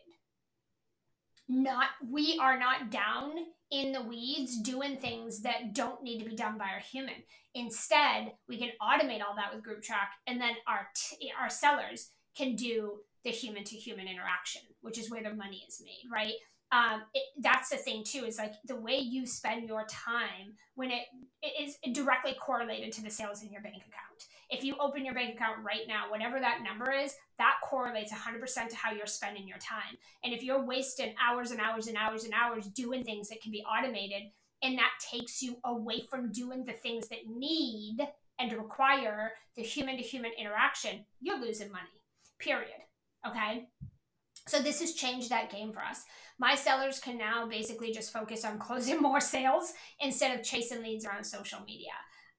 [1.50, 3.32] Not, we are not down
[3.72, 7.16] in the weeds doing things that don't need to be done by our human.
[7.54, 12.12] Instead, we can automate all that with group track and then our t- our sellers
[12.36, 16.34] can do the human to human interaction, which is where the money is made, right?
[16.72, 20.92] Um, it, that's the thing too is like the way you spend your time when
[20.92, 21.04] it,
[21.42, 25.14] it is directly correlated to the sales in your bank account if you open your
[25.14, 29.48] bank account right now, whatever that number is, that correlates 100% to how you're spending
[29.48, 29.98] your time.
[30.24, 33.52] And if you're wasting hours and hours and hours and hours doing things that can
[33.52, 34.32] be automated,
[34.64, 38.00] and that takes you away from doing the things that need
[38.40, 42.02] and require the human to human interaction, you're losing money,
[42.40, 42.82] period.
[43.28, 43.68] Okay?
[44.48, 46.04] So this has changed that game for us.
[46.40, 51.06] My sellers can now basically just focus on closing more sales instead of chasing leads
[51.06, 51.92] around social media.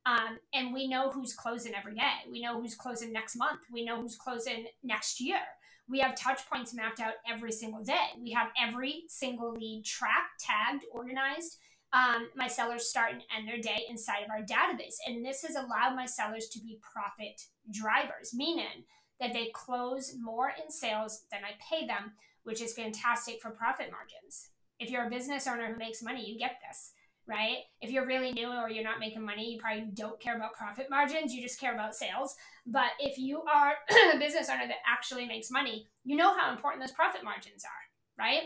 [0.08, 2.24] Um, and we know who's closing every day.
[2.30, 3.60] We know who's closing next month.
[3.70, 5.40] We know who's closing next year.
[5.86, 8.08] We have touch points mapped out every single day.
[8.18, 11.58] We have every single lead tracked, tagged, organized.
[11.92, 14.96] Um, my sellers start and end their day inside of our database.
[15.06, 18.84] And this has allowed my sellers to be profit drivers, meaning
[19.20, 22.12] that they close more in sales than I pay them,
[22.44, 24.50] which is fantastic for profit margins.
[24.78, 26.92] If you're a business owner who makes money, you get this
[27.28, 27.58] right?
[27.82, 30.88] If you're really new or you're not making money, you probably don't care about profit
[30.88, 32.34] margins, you just care about sales.
[32.66, 33.74] But if you are
[34.14, 38.24] a business owner that actually makes money, you know how important those profit margins are,
[38.24, 38.44] right?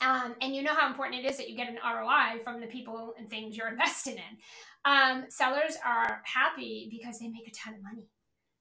[0.00, 2.66] Um, and you know how important it is that you get an ROI from the
[2.66, 4.38] people and things you're investing in.
[4.84, 8.08] Um, sellers are happy because they make a ton of money,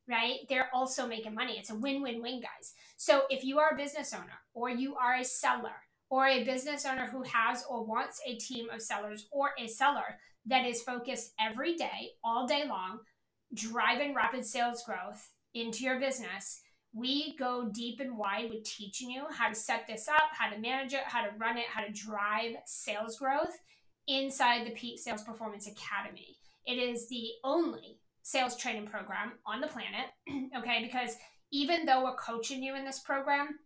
[0.07, 0.39] right?
[0.49, 1.57] They're also making money.
[1.59, 2.73] It's a win win win, guys.
[2.97, 5.75] So if you are a business owner or you are a seller,
[6.13, 10.19] or a business owner who has or wants a team of sellers or a seller
[10.45, 12.99] that is focused every day, all day long,
[13.55, 16.61] driving rapid sales growth into your business,
[16.93, 20.59] we go deep and wide with teaching you how to set this up, how to
[20.59, 23.57] manage it, how to run it, how to drive sales growth
[24.07, 26.37] inside the Peak Sales Performance Academy.
[26.67, 30.11] It is the only sales training program on the planet,
[30.59, 30.83] okay?
[30.83, 31.15] Because
[31.51, 33.57] even though we're coaching you in this program,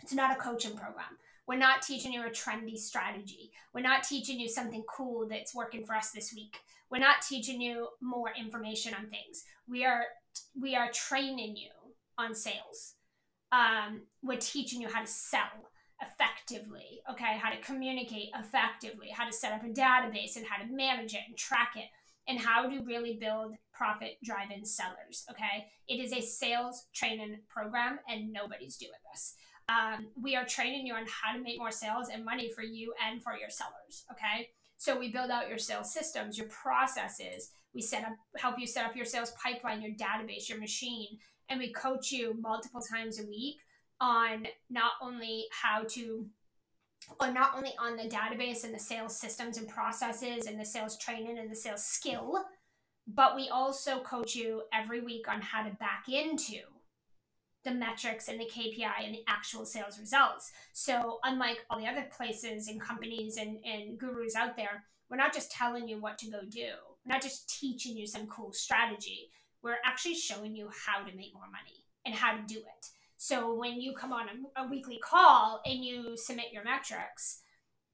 [0.00, 1.18] it's not a coaching program.
[1.46, 3.52] We're not teaching you a trendy strategy.
[3.74, 6.56] We're not teaching you something cool that's working for us this week.
[6.90, 9.44] We're not teaching you more information on things.
[9.68, 10.04] We are
[10.60, 11.70] we are training you
[12.18, 12.94] on sales.
[13.52, 15.70] Um, we're teaching you how to sell
[16.02, 20.70] effectively, okay, how to communicate effectively, how to set up a database and how to
[20.70, 21.86] manage it and track it,
[22.26, 25.66] and how to really build profit driven sellers, okay?
[25.88, 29.34] It is a sales training program, and nobody's doing this.
[29.68, 32.92] Um, we are training you on how to make more sales and money for you
[33.06, 34.48] and for your sellers, okay?
[34.76, 37.50] So we build out your sales systems, your processes.
[37.74, 41.58] We set up, help you set up your sales pipeline, your database, your machine, and
[41.58, 43.56] we coach you multiple times a week
[44.00, 46.26] on not only how to
[47.20, 50.96] or not only on the database and the sales systems and processes and the sales
[50.98, 52.44] training and the sales skill,
[53.06, 56.60] but we also coach you every week on how to back into
[57.64, 60.52] the metrics and the KPI and the actual sales results.
[60.72, 65.32] So, unlike all the other places and companies and, and gurus out there, we're not
[65.32, 66.68] just telling you what to go do,
[67.04, 69.30] we're not just teaching you some cool strategy.
[69.62, 72.86] We're actually showing you how to make more money and how to do it.
[73.16, 77.40] So when you come on a, a weekly call and you submit your metrics,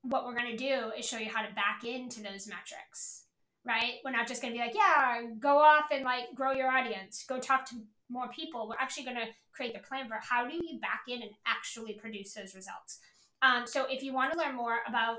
[0.02, 3.24] what we're going to do is show you how to back into those metrics,
[3.64, 3.94] right?
[4.04, 7.24] We're not just going to be like, yeah, go off and like grow your audience,
[7.28, 7.76] go talk to
[8.10, 8.68] more people.
[8.68, 11.94] We're actually going to create the plan for how do you back in and actually
[11.94, 12.98] produce those results.
[13.42, 15.18] Um, so if you want to learn more about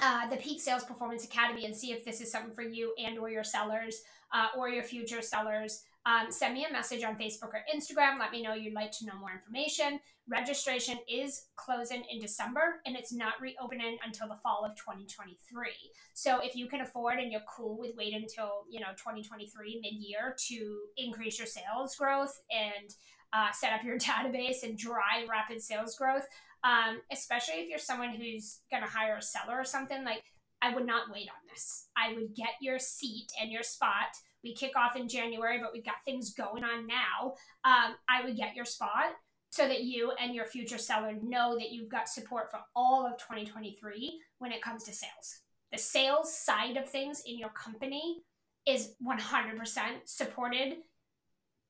[0.00, 3.18] uh, the Peak Sales Performance Academy and see if this is something for you and
[3.18, 4.02] or your sellers
[4.32, 8.20] uh, or your future sellers, um, send me a message on Facebook or Instagram.
[8.20, 9.98] Let me know you'd like to know more information.
[10.28, 15.66] Registration is closing in December and it's not reopening until the fall of 2023.
[16.14, 20.36] So if you can afford and you're cool with waiting until, you know, 2023 mid-year
[20.48, 22.94] to increase your sales growth and
[23.32, 26.26] uh, set up your database and drive rapid sales growth,
[26.62, 30.22] um, especially if you're someone who's going to hire a seller or something, like
[30.62, 31.88] I would not wait on this.
[31.96, 35.84] I would get your seat and your spot we kick off in January, but we've
[35.84, 37.34] got things going on now.
[37.64, 39.14] Um, I would get your spot
[39.50, 43.18] so that you and your future seller know that you've got support for all of
[43.18, 45.40] 2023 when it comes to sales.
[45.72, 48.22] The sales side of things in your company
[48.66, 49.60] is 100%
[50.04, 50.76] supported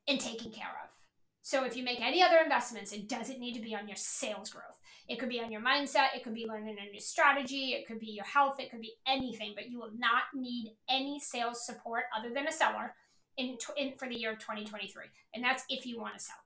[0.08, 0.90] and taken care of.
[1.42, 4.50] So if you make any other investments, it doesn't need to be on your sales
[4.50, 4.80] growth.
[5.08, 8.00] It could be on your mindset, it could be learning a new strategy, it could
[8.00, 12.04] be your health, it could be anything, but you will not need any sales support
[12.16, 12.94] other than a seller
[13.36, 15.04] in, in for the year of 2023.
[15.34, 16.36] And that's if you want to sell.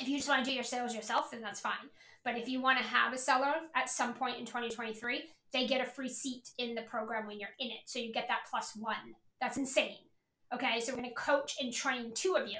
[0.00, 1.90] If you just want to do your sales yourself, then that's fine.
[2.24, 5.80] But if you want to have a seller at some point in 2023, they get
[5.80, 7.80] a free seat in the program when you're in it.
[7.86, 9.14] So you get that plus one.
[9.40, 9.96] That's insane.
[10.54, 12.58] Okay, so we're going to coach and train two of you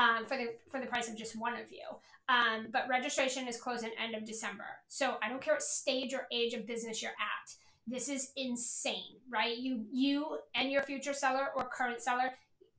[0.00, 1.84] um, for the for the price of just one of you.
[2.28, 4.64] Um, but registration is closing end of December.
[4.88, 7.54] So I don't care what stage or age of business you're at.
[7.86, 9.56] This is insane, right?
[9.56, 12.30] You you and your future seller or current seller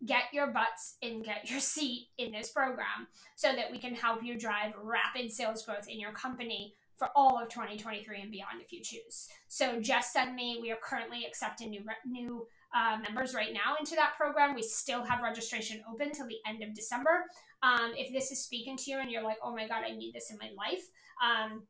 [0.05, 4.23] get your butts and get your seat in this program so that we can help
[4.23, 8.71] you drive rapid sales growth in your company for all of 2023 and beyond if
[8.71, 9.27] you choose.
[9.47, 10.59] So just send me.
[10.61, 14.55] We are currently accepting new new uh, members right now into that program.
[14.55, 17.25] We still have registration open till the end of December.
[17.63, 20.13] Um, if this is speaking to you and you're like, oh my God, I need
[20.13, 20.83] this in my life.
[21.23, 21.63] Um,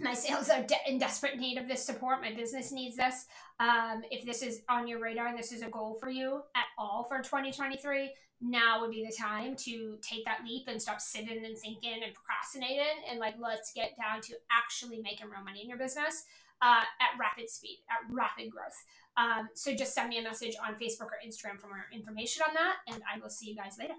[0.00, 2.20] my sales are de- in desperate need of this support.
[2.20, 3.24] My business needs this.
[3.58, 6.66] Um, if this is on your radar and this is a goal for you at
[6.78, 11.44] all for 2023, now would be the time to take that leap and stop sitting
[11.44, 15.68] and thinking and procrastinating and like let's get down to actually making real money in
[15.68, 16.24] your business
[16.62, 18.76] uh, at rapid speed, at rapid growth.
[19.16, 22.54] Um, so just send me a message on Facebook or Instagram for more information on
[22.54, 23.94] that, and I will see you guys later.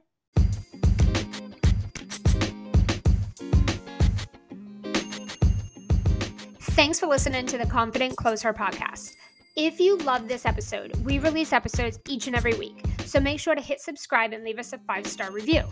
[6.78, 9.16] Thanks for listening to the Confident Closer podcast.
[9.60, 13.56] If you love this episode, we release episodes each and every week, so make sure
[13.56, 15.64] to hit subscribe and leave us a five star review.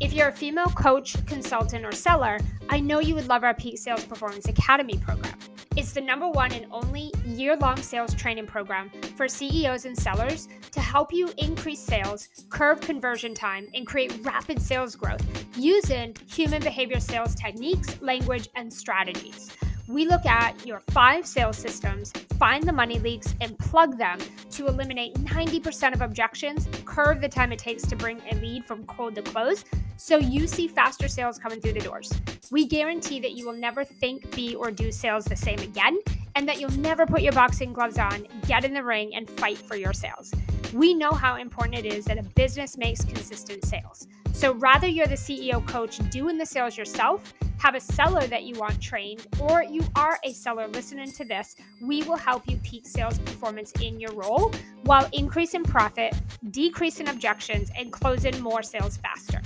[0.00, 2.40] If you're a female coach, consultant, or seller,
[2.70, 5.34] I know you would love our Peak Sales Performance Academy program.
[5.76, 10.48] It's the number one and only year long sales training program for CEOs and sellers
[10.70, 15.22] to help you increase sales, curve conversion time, and create rapid sales growth
[15.54, 19.50] using human behavior sales techniques, language, and strategies.
[19.86, 24.18] We look at your five sales systems, find the money leaks, and plug them
[24.52, 28.86] to eliminate 90% of objections, curve the time it takes to bring a lead from
[28.86, 29.64] cold to close,
[29.98, 32.10] so you see faster sales coming through the doors.
[32.50, 35.98] We guarantee that you will never think, be, or do sales the same again,
[36.36, 39.58] and that you'll never put your boxing gloves on, get in the ring, and fight
[39.58, 40.32] for your sales.
[40.72, 44.08] We know how important it is that a business makes consistent sales.
[44.32, 48.58] So, rather you're the CEO coach doing the sales yourself, have a seller that you
[48.58, 52.86] want trained, or you are a seller listening to this, we will help you peak
[52.86, 56.14] sales performance in your role while increasing profit,
[56.50, 59.40] decreasing objections, and closing more sales faster.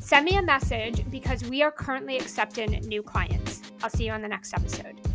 [0.00, 3.62] Send me a message because we are currently accepting new clients.
[3.82, 5.11] I'll see you on the next episode.